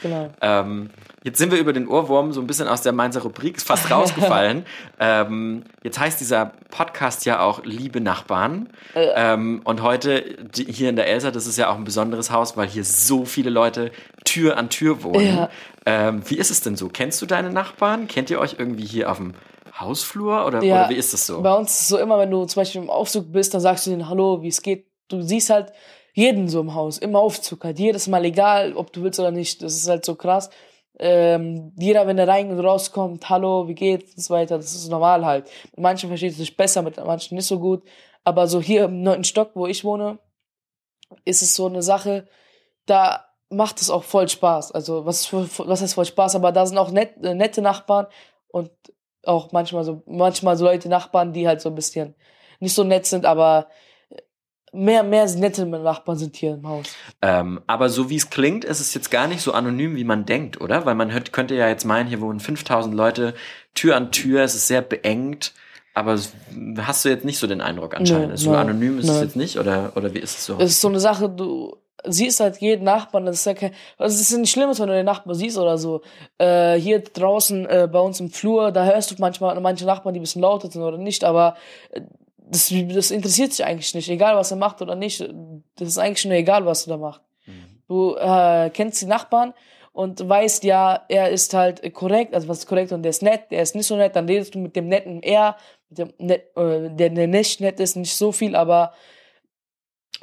Genau. 0.00 0.30
Ähm, 0.40 0.90
jetzt 1.22 1.38
sind 1.38 1.52
wir 1.52 1.58
über 1.58 1.72
den 1.72 1.86
Ohrwurm 1.86 2.32
so 2.32 2.40
ein 2.40 2.48
bisschen 2.48 2.66
aus 2.66 2.82
der 2.82 2.92
Mainzer 2.92 3.22
Rubrik 3.22 3.60
fast 3.60 3.90
rausgefallen. 3.92 4.66
ähm, 4.98 5.62
jetzt 5.84 6.00
heißt 6.00 6.20
dieser 6.20 6.52
Podcast 6.70 7.24
ja 7.26 7.40
auch 7.40 7.64
Liebe 7.64 8.00
Nachbarn. 8.00 8.70
Ähm, 8.94 9.60
und 9.62 9.82
heute 9.82 10.22
die, 10.56 10.64
hier 10.64 10.88
in 10.88 10.96
der 10.96 11.06
Elsa, 11.06 11.30
das 11.30 11.46
ist 11.46 11.58
ja 11.58 11.70
auch 11.70 11.76
ein 11.76 11.84
besonderes 11.84 12.32
Haus, 12.32 12.56
weil 12.56 12.66
hier 12.66 12.84
so 12.84 13.24
viele 13.24 13.50
Leute 13.50 13.92
Tür 14.24 14.56
an 14.56 14.68
Tür 14.68 15.04
wohnen. 15.04 15.36
Ja. 15.36 15.48
Ähm, 15.86 16.22
wie 16.26 16.38
ist 16.38 16.50
es 16.50 16.60
denn 16.60 16.76
so? 16.76 16.88
Kennst 16.88 17.22
du 17.22 17.26
deine 17.26 17.50
Nachbarn? 17.50 18.08
Kennt 18.08 18.30
ihr 18.30 18.40
euch 18.40 18.56
irgendwie 18.58 18.84
hier 18.84 19.10
auf 19.10 19.18
dem 19.18 19.34
Hausflur 19.78 20.44
oder, 20.44 20.62
Ja, 20.62 20.80
oder 20.80 20.90
wie 20.90 20.96
ist 20.96 21.12
das 21.12 21.26
so? 21.26 21.40
Bei 21.40 21.54
uns 21.54 21.70
ist 21.70 21.80
es 21.82 21.88
so 21.88 21.98
immer, 21.98 22.18
wenn 22.18 22.30
du 22.30 22.44
zum 22.46 22.60
Beispiel 22.60 22.82
im 22.82 22.90
Aufzug 22.90 23.30
bist, 23.30 23.54
dann 23.54 23.60
sagst 23.60 23.86
du 23.86 23.90
denen 23.90 24.08
Hallo, 24.08 24.42
wie 24.42 24.48
es 24.48 24.60
geht. 24.60 24.86
Du 25.08 25.22
siehst 25.22 25.50
halt 25.50 25.72
jeden 26.12 26.48
so 26.48 26.60
im 26.60 26.74
Haus, 26.74 26.98
im 26.98 27.16
Aufzug 27.16 27.64
halt. 27.64 27.78
Jedes 27.78 28.06
Mal, 28.06 28.24
egal 28.24 28.74
ob 28.74 28.92
du 28.92 29.02
willst 29.02 29.18
oder 29.18 29.30
nicht. 29.30 29.62
Das 29.62 29.74
ist 29.74 29.88
halt 29.88 30.04
so 30.04 30.14
krass. 30.14 30.50
Ähm, 30.98 31.72
jeder, 31.78 32.06
wenn 32.06 32.18
er 32.18 32.28
rein 32.28 32.50
und 32.50 32.60
rauskommt, 32.60 33.28
Hallo, 33.30 33.66
wie 33.66 33.74
geht's 33.74 34.14
und 34.14 34.22
so 34.22 34.34
weiter, 34.34 34.58
das 34.58 34.74
ist 34.74 34.88
normal 34.88 35.24
halt. 35.24 35.50
Mit 35.72 35.80
manchen 35.80 36.08
versteht 36.08 36.32
es 36.32 36.38
sich 36.38 36.56
besser, 36.56 36.82
mit 36.82 36.96
manchen 36.98 37.36
nicht 37.36 37.46
so 37.46 37.58
gut. 37.58 37.82
Aber 38.24 38.46
so 38.46 38.60
hier 38.60 38.84
im 38.84 39.02
neunten 39.02 39.24
Stock, 39.24 39.52
wo 39.54 39.66
ich 39.66 39.84
wohne, 39.84 40.18
ist 41.24 41.42
es 41.42 41.54
so 41.54 41.66
eine 41.66 41.82
Sache, 41.82 42.28
da 42.86 43.24
macht 43.48 43.80
es 43.80 43.90
auch 43.90 44.04
voll 44.04 44.28
Spaß. 44.28 44.72
Also 44.72 45.06
was, 45.06 45.32
was 45.32 45.82
heißt 45.82 45.94
voll 45.94 46.04
Spaß? 46.04 46.36
Aber 46.36 46.52
da 46.52 46.66
sind 46.66 46.78
auch 46.78 46.90
net, 46.90 47.16
äh, 47.22 47.34
nette 47.34 47.62
Nachbarn 47.62 48.06
und 48.48 48.70
auch 49.24 49.52
manchmal 49.52 49.84
so, 49.84 50.02
manchmal 50.06 50.56
so 50.56 50.64
Leute, 50.64 50.88
Nachbarn, 50.88 51.32
die 51.32 51.46
halt 51.48 51.60
so 51.60 51.68
ein 51.68 51.74
bisschen 51.74 52.14
nicht 52.60 52.74
so 52.74 52.84
nett 52.84 53.06
sind, 53.06 53.26
aber 53.26 53.68
mehr, 54.72 55.02
mehr 55.02 55.26
nette 55.36 55.66
Nachbarn 55.66 56.18
sind 56.18 56.36
hier 56.36 56.54
im 56.54 56.66
Haus. 56.66 56.86
Ähm, 57.20 57.60
aber 57.66 57.88
so 57.88 58.10
wie 58.10 58.16
es 58.16 58.30
klingt, 58.30 58.64
ist 58.64 58.80
es 58.80 58.94
jetzt 58.94 59.10
gar 59.10 59.26
nicht 59.28 59.40
so 59.42 59.52
anonym, 59.52 59.96
wie 59.96 60.04
man 60.04 60.24
denkt, 60.26 60.60
oder? 60.60 60.86
Weil 60.86 60.94
man 60.94 61.12
hört, 61.12 61.32
könnte 61.32 61.54
ja 61.54 61.68
jetzt 61.68 61.84
meinen, 61.84 62.08
hier 62.08 62.20
wohnen 62.20 62.40
5000 62.40 62.94
Leute 62.94 63.34
Tür 63.74 63.96
an 63.96 64.10
Tür, 64.12 64.42
es 64.42 64.54
ist 64.54 64.66
sehr 64.68 64.82
beengt. 64.82 65.52
Aber 65.94 66.14
es- 66.14 66.32
hast 66.78 67.04
du 67.04 67.10
jetzt 67.10 67.24
nicht 67.26 67.38
so 67.38 67.46
den 67.46 67.60
Eindruck 67.60 67.94
anscheinend? 67.94 68.32
Ist 68.32 68.40
so 68.42 68.50
nein, 68.50 68.60
anonym 68.60 68.98
ist 68.98 69.04
es 69.04 69.10
nein. 69.10 69.22
jetzt 69.24 69.36
nicht? 69.36 69.58
Oder, 69.58 69.92
oder 69.94 70.14
wie 70.14 70.20
ist 70.20 70.38
es 70.38 70.46
so? 70.46 70.56
Es 70.58 70.70
ist 70.70 70.80
so 70.80 70.88
eine 70.88 71.00
Sache, 71.00 71.28
du 71.28 71.76
siehst 72.04 72.40
halt 72.40 72.56
jeden 72.58 72.84
Nachbarn, 72.84 73.26
das 73.26 73.36
ist 73.36 73.44
ja 73.44 73.54
kein, 73.54 73.72
also 73.98 74.14
es 74.14 74.20
ist 74.22 74.36
nicht 74.36 74.50
schlimm, 74.50 74.70
wenn 74.70 74.86
du 74.88 74.92
den 74.94 75.04
Nachbarn 75.04 75.36
siehst 75.36 75.58
oder 75.58 75.78
so. 75.78 76.00
Äh, 76.38 76.74
hier 76.76 77.00
draußen 77.00 77.66
äh, 77.66 77.88
bei 77.92 78.00
uns 78.00 78.20
im 78.20 78.30
Flur, 78.30 78.72
da 78.72 78.84
hörst 78.86 79.10
du 79.10 79.14
manchmal 79.18 79.60
manche 79.60 79.84
Nachbarn, 79.84 80.14
die 80.14 80.20
ein 80.20 80.22
bisschen 80.22 80.42
lauter 80.42 80.70
sind 80.70 80.82
oder 80.82 80.98
nicht, 80.98 81.24
aber 81.24 81.56
äh, 81.90 82.00
das, 82.52 82.72
das 82.94 83.10
interessiert 83.10 83.52
sich 83.52 83.64
eigentlich 83.64 83.94
nicht, 83.94 84.10
egal 84.10 84.36
was 84.36 84.50
er 84.50 84.58
macht 84.58 84.82
oder 84.82 84.94
nicht. 84.94 85.20
Das 85.76 85.88
ist 85.88 85.98
eigentlich 85.98 86.24
nur 86.24 86.34
egal, 86.34 86.66
was 86.66 86.84
du 86.84 86.90
da 86.90 86.96
machst. 86.98 87.22
Du 87.88 88.14
äh, 88.14 88.70
kennst 88.70 89.02
die 89.02 89.06
Nachbarn 89.06 89.54
und 89.92 90.26
weißt, 90.26 90.64
ja, 90.64 91.04
er 91.08 91.30
ist 91.30 91.54
halt 91.54 91.92
korrekt, 91.94 92.34
also 92.34 92.48
was 92.48 92.60
ist 92.60 92.66
korrekt 92.66 92.92
und 92.92 93.02
der 93.02 93.10
ist 93.10 93.22
nett, 93.22 93.50
der 93.50 93.62
ist 93.62 93.74
nicht 93.74 93.86
so 93.86 93.96
nett, 93.96 94.16
dann 94.16 94.26
redest 94.26 94.54
du 94.54 94.58
mit 94.58 94.76
dem 94.76 94.88
netten 94.88 95.22
er, 95.22 95.56
mit 95.88 95.98
dem 95.98 96.12
net, 96.18 96.56
äh, 96.56 96.90
der, 96.90 97.10
der 97.10 97.26
nicht 97.26 97.60
nett 97.60 97.80
ist, 97.80 97.96
nicht 97.96 98.14
so 98.14 98.32
viel, 98.32 98.54
aber 98.54 98.92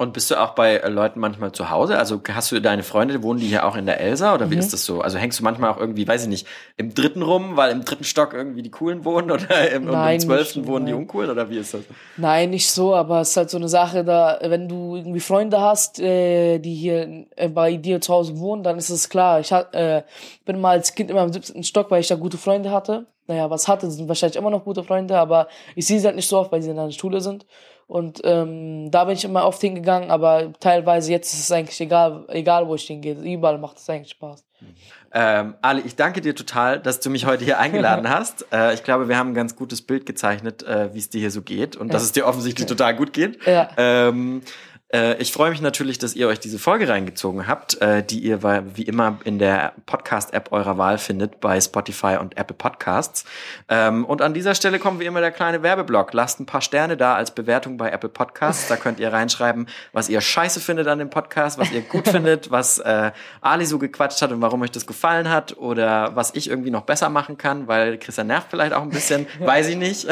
Und 0.00 0.14
bist 0.14 0.30
du 0.30 0.40
auch 0.40 0.54
bei 0.54 0.76
äh, 0.76 0.88
Leuten 0.88 1.20
manchmal 1.20 1.52
zu 1.52 1.68
Hause? 1.68 1.98
Also 1.98 2.22
hast 2.32 2.50
du 2.50 2.58
deine 2.62 2.82
Freunde, 2.82 3.22
wohnen 3.22 3.38
die 3.38 3.48
hier 3.48 3.66
auch 3.66 3.76
in 3.76 3.84
der 3.84 4.00
Elsa 4.00 4.34
oder 4.34 4.50
wie 4.50 4.54
Mhm. 4.54 4.60
ist 4.60 4.72
das 4.72 4.86
so? 4.86 5.02
Also 5.02 5.18
hängst 5.18 5.40
du 5.40 5.44
manchmal 5.44 5.68
auch 5.70 5.76
irgendwie, 5.76 6.08
weiß 6.08 6.22
ich 6.22 6.28
nicht, 6.30 6.46
im 6.78 6.94
dritten 6.94 7.20
rum, 7.20 7.58
weil 7.58 7.70
im 7.70 7.84
dritten 7.84 8.04
Stock 8.04 8.32
irgendwie 8.32 8.62
die 8.62 8.70
Coolen 8.70 9.04
wohnen 9.04 9.30
oder 9.30 9.70
im, 9.70 9.84
Nein, 9.84 10.14
im 10.14 10.20
zwölften 10.20 10.66
wohnen 10.66 10.86
die 10.86 10.92
nein. 10.92 11.02
uncoolen 11.02 11.28
oder 11.28 11.50
wie 11.50 11.58
ist 11.58 11.74
das? 11.74 11.82
Nein, 12.16 12.48
nicht 12.48 12.70
so, 12.70 12.94
aber 12.94 13.20
es 13.20 13.28
ist 13.28 13.36
halt 13.36 13.50
so 13.50 13.58
eine 13.58 13.68
Sache, 13.68 14.02
da, 14.02 14.38
wenn 14.42 14.68
du 14.70 14.96
irgendwie 14.96 15.20
Freunde 15.20 15.60
hast, 15.60 16.00
äh, 16.00 16.58
die 16.60 16.74
hier 16.74 17.26
äh, 17.36 17.50
bei 17.50 17.76
dir 17.76 18.00
zu 18.00 18.14
Hause 18.14 18.38
wohnen, 18.38 18.62
dann 18.62 18.78
ist 18.78 18.88
es 18.88 19.10
klar. 19.10 19.40
Ich 19.40 19.52
hat, 19.52 19.74
äh, 19.74 20.02
bin 20.46 20.62
mal 20.62 20.70
als 20.70 20.94
Kind 20.94 21.10
immer 21.10 21.24
im 21.24 21.32
17. 21.34 21.62
Stock, 21.62 21.90
weil 21.90 22.00
ich 22.00 22.08
da 22.08 22.14
gute 22.14 22.38
Freunde 22.38 22.70
hatte. 22.70 23.04
Naja, 23.26 23.50
was 23.50 23.68
hatte, 23.68 23.90
sind 23.90 24.08
wahrscheinlich 24.08 24.36
immer 24.38 24.48
noch 24.48 24.64
gute 24.64 24.82
Freunde, 24.82 25.18
aber 25.18 25.48
ich 25.76 25.86
sehe 25.86 26.00
sie 26.00 26.06
halt 26.06 26.16
nicht 26.16 26.26
so 26.28 26.38
oft, 26.38 26.50
weil 26.50 26.62
sie 26.62 26.70
in 26.70 26.76
der 26.76 26.90
Schule 26.90 27.20
sind. 27.20 27.44
Und 27.90 28.20
ähm, 28.22 28.92
da 28.92 29.04
bin 29.04 29.14
ich 29.14 29.24
immer 29.24 29.44
oft 29.44 29.60
hingegangen, 29.60 30.12
aber 30.12 30.52
teilweise 30.60 31.10
jetzt 31.10 31.34
ist 31.34 31.40
es 31.40 31.50
eigentlich 31.50 31.80
egal, 31.80 32.24
egal 32.28 32.68
wo 32.68 32.76
ich 32.76 32.84
hingehe. 32.84 33.14
Überall 33.14 33.58
macht 33.58 33.78
es 33.78 33.90
eigentlich 33.90 34.10
Spaß. 34.10 34.44
Ähm, 35.12 35.54
Ali, 35.60 35.82
ich 35.84 35.96
danke 35.96 36.20
dir 36.20 36.36
total, 36.36 36.78
dass 36.78 37.00
du 37.00 37.10
mich 37.10 37.26
heute 37.26 37.44
hier 37.44 37.58
eingeladen 37.58 38.08
hast. 38.14 38.46
Äh, 38.52 38.74
ich 38.74 38.84
glaube, 38.84 39.08
wir 39.08 39.18
haben 39.18 39.30
ein 39.30 39.34
ganz 39.34 39.56
gutes 39.56 39.82
Bild 39.82 40.06
gezeichnet, 40.06 40.62
äh, 40.62 40.94
wie 40.94 41.00
es 41.00 41.10
dir 41.10 41.18
hier 41.18 41.32
so 41.32 41.42
geht 41.42 41.74
und 41.74 41.92
dass 41.92 42.04
es 42.04 42.12
dir 42.12 42.26
offensichtlich 42.26 42.68
total 42.68 42.94
gut 42.94 43.12
geht. 43.12 43.44
Ja. 43.44 43.70
Ähm, 43.76 44.42
äh, 44.42 44.79
ich 45.20 45.32
freue 45.32 45.50
mich 45.50 45.60
natürlich, 45.60 45.98
dass 45.98 46.14
ihr 46.16 46.26
euch 46.26 46.40
diese 46.40 46.58
Folge 46.58 46.88
reingezogen 46.88 47.46
habt, 47.46 47.80
äh, 47.80 48.02
die 48.02 48.18
ihr 48.18 48.42
wie 48.74 48.82
immer 48.82 49.18
in 49.24 49.38
der 49.38 49.72
Podcast-App 49.86 50.50
eurer 50.50 50.78
Wahl 50.78 50.98
findet, 50.98 51.40
bei 51.40 51.60
Spotify 51.60 52.16
und 52.20 52.36
Apple 52.36 52.56
Podcasts. 52.56 53.24
Ähm, 53.68 54.04
und 54.04 54.20
an 54.20 54.34
dieser 54.34 54.56
Stelle 54.56 54.80
kommt 54.80 54.98
wie 54.98 55.04
immer 55.04 55.20
der 55.20 55.30
kleine 55.30 55.62
Werbeblock. 55.62 56.12
Lasst 56.12 56.40
ein 56.40 56.46
paar 56.46 56.60
Sterne 56.60 56.96
da 56.96 57.14
als 57.14 57.30
Bewertung 57.30 57.76
bei 57.76 57.90
Apple 57.90 58.08
Podcasts. 58.08 58.66
Da 58.66 58.76
könnt 58.76 58.98
ihr 58.98 59.12
reinschreiben, 59.12 59.68
was 59.92 60.08
ihr 60.08 60.20
scheiße 60.20 60.58
findet 60.58 60.88
an 60.88 60.98
dem 60.98 61.10
Podcast, 61.10 61.58
was 61.58 61.70
ihr 61.70 61.82
gut 61.82 62.08
findet, 62.08 62.50
was 62.50 62.78
äh, 62.78 63.12
Ali 63.40 63.66
so 63.66 63.78
gequatscht 63.78 64.20
hat 64.22 64.32
und 64.32 64.40
warum 64.40 64.62
euch 64.62 64.72
das 64.72 64.86
gefallen 64.86 65.30
hat 65.30 65.56
oder 65.56 66.16
was 66.16 66.34
ich 66.34 66.50
irgendwie 66.50 66.70
noch 66.70 66.82
besser 66.82 67.10
machen 67.10 67.38
kann, 67.38 67.68
weil 67.68 67.96
Christian 67.98 68.26
nervt 68.26 68.48
vielleicht 68.50 68.72
auch 68.72 68.82
ein 68.82 68.90
bisschen, 68.90 69.26
weiß 69.38 69.68
ich 69.68 69.76
nicht. 69.76 70.08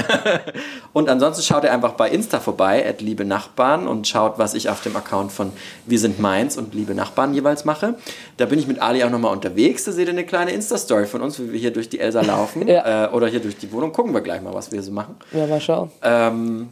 und 0.93 1.09
ansonsten 1.09 1.43
schaut 1.43 1.65
ihr 1.65 1.73
einfach 1.73 1.95
bei 1.95 2.09
Insta 2.09 2.39
vorbei, 2.39 2.89
at 2.89 3.01
liebe 3.01 3.25
Nachbarn 3.25 3.89
und 3.89 4.07
schaut, 4.07 4.39
was 4.39 4.55
ich 4.69 4.73
auf 4.73 4.83
dem 4.83 4.97
Account 4.97 5.33
von 5.33 5.53
Wir 5.87 5.99
sind 5.99 6.21
Mainz 6.21 6.57
und 6.57 6.75
liebe 6.75 6.95
Nachbarn 6.95 7.35
jeweils 7.35 7.65
mache. 7.65 7.95
Da 8.37 8.47
bin 8.47 8.59
ich 8.59 8.67
mit 8.67 8.81
Ali 8.81 9.03
auch 9.05 9.11
nochmal 9.11 9.33
unterwegs. 9.33 9.85
Da 9.85 9.93
seht 9.93 10.07
ihr 10.07 10.13
eine 10.13 10.25
kleine 10.25 10.53
Insta-Story 10.53 11.07
von 11.07 11.23
uns, 11.23 11.39
wie 11.41 11.53
wir 11.53 11.59
hier 11.59 11.73
durch 11.73 11.89
die 11.89 12.01
Elsa 12.01 12.21
laufen 12.23 12.67
Ja. 12.69 13.07
äh, 13.07 13.11
oder 13.11 13.27
hier 13.29 13.41
durch 13.41 13.57
die 13.57 13.71
Wohnung. 13.73 13.93
Gucken 13.93 14.13
wir 14.15 14.21
gleich 14.21 14.43
mal, 14.43 14.55
was 14.55 14.71
wir 14.73 14.83
so 14.83 14.93
machen. 14.93 15.17
Ja, 15.33 15.47
mal 15.47 15.61
schauen. 15.61 15.91
Ähm, 16.03 16.69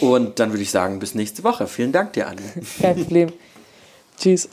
und 0.00 0.38
dann 0.38 0.50
würde 0.50 0.62
ich 0.62 0.70
sagen, 0.70 0.98
bis 0.98 1.14
nächste 1.14 1.42
Woche. 1.44 1.66
Vielen 1.66 1.92
Dank 1.92 2.12
dir, 2.12 2.28
Ali. 2.28 2.42
Kein 2.80 2.96
Problem. 2.96 3.32
Tschüss. 4.18 4.48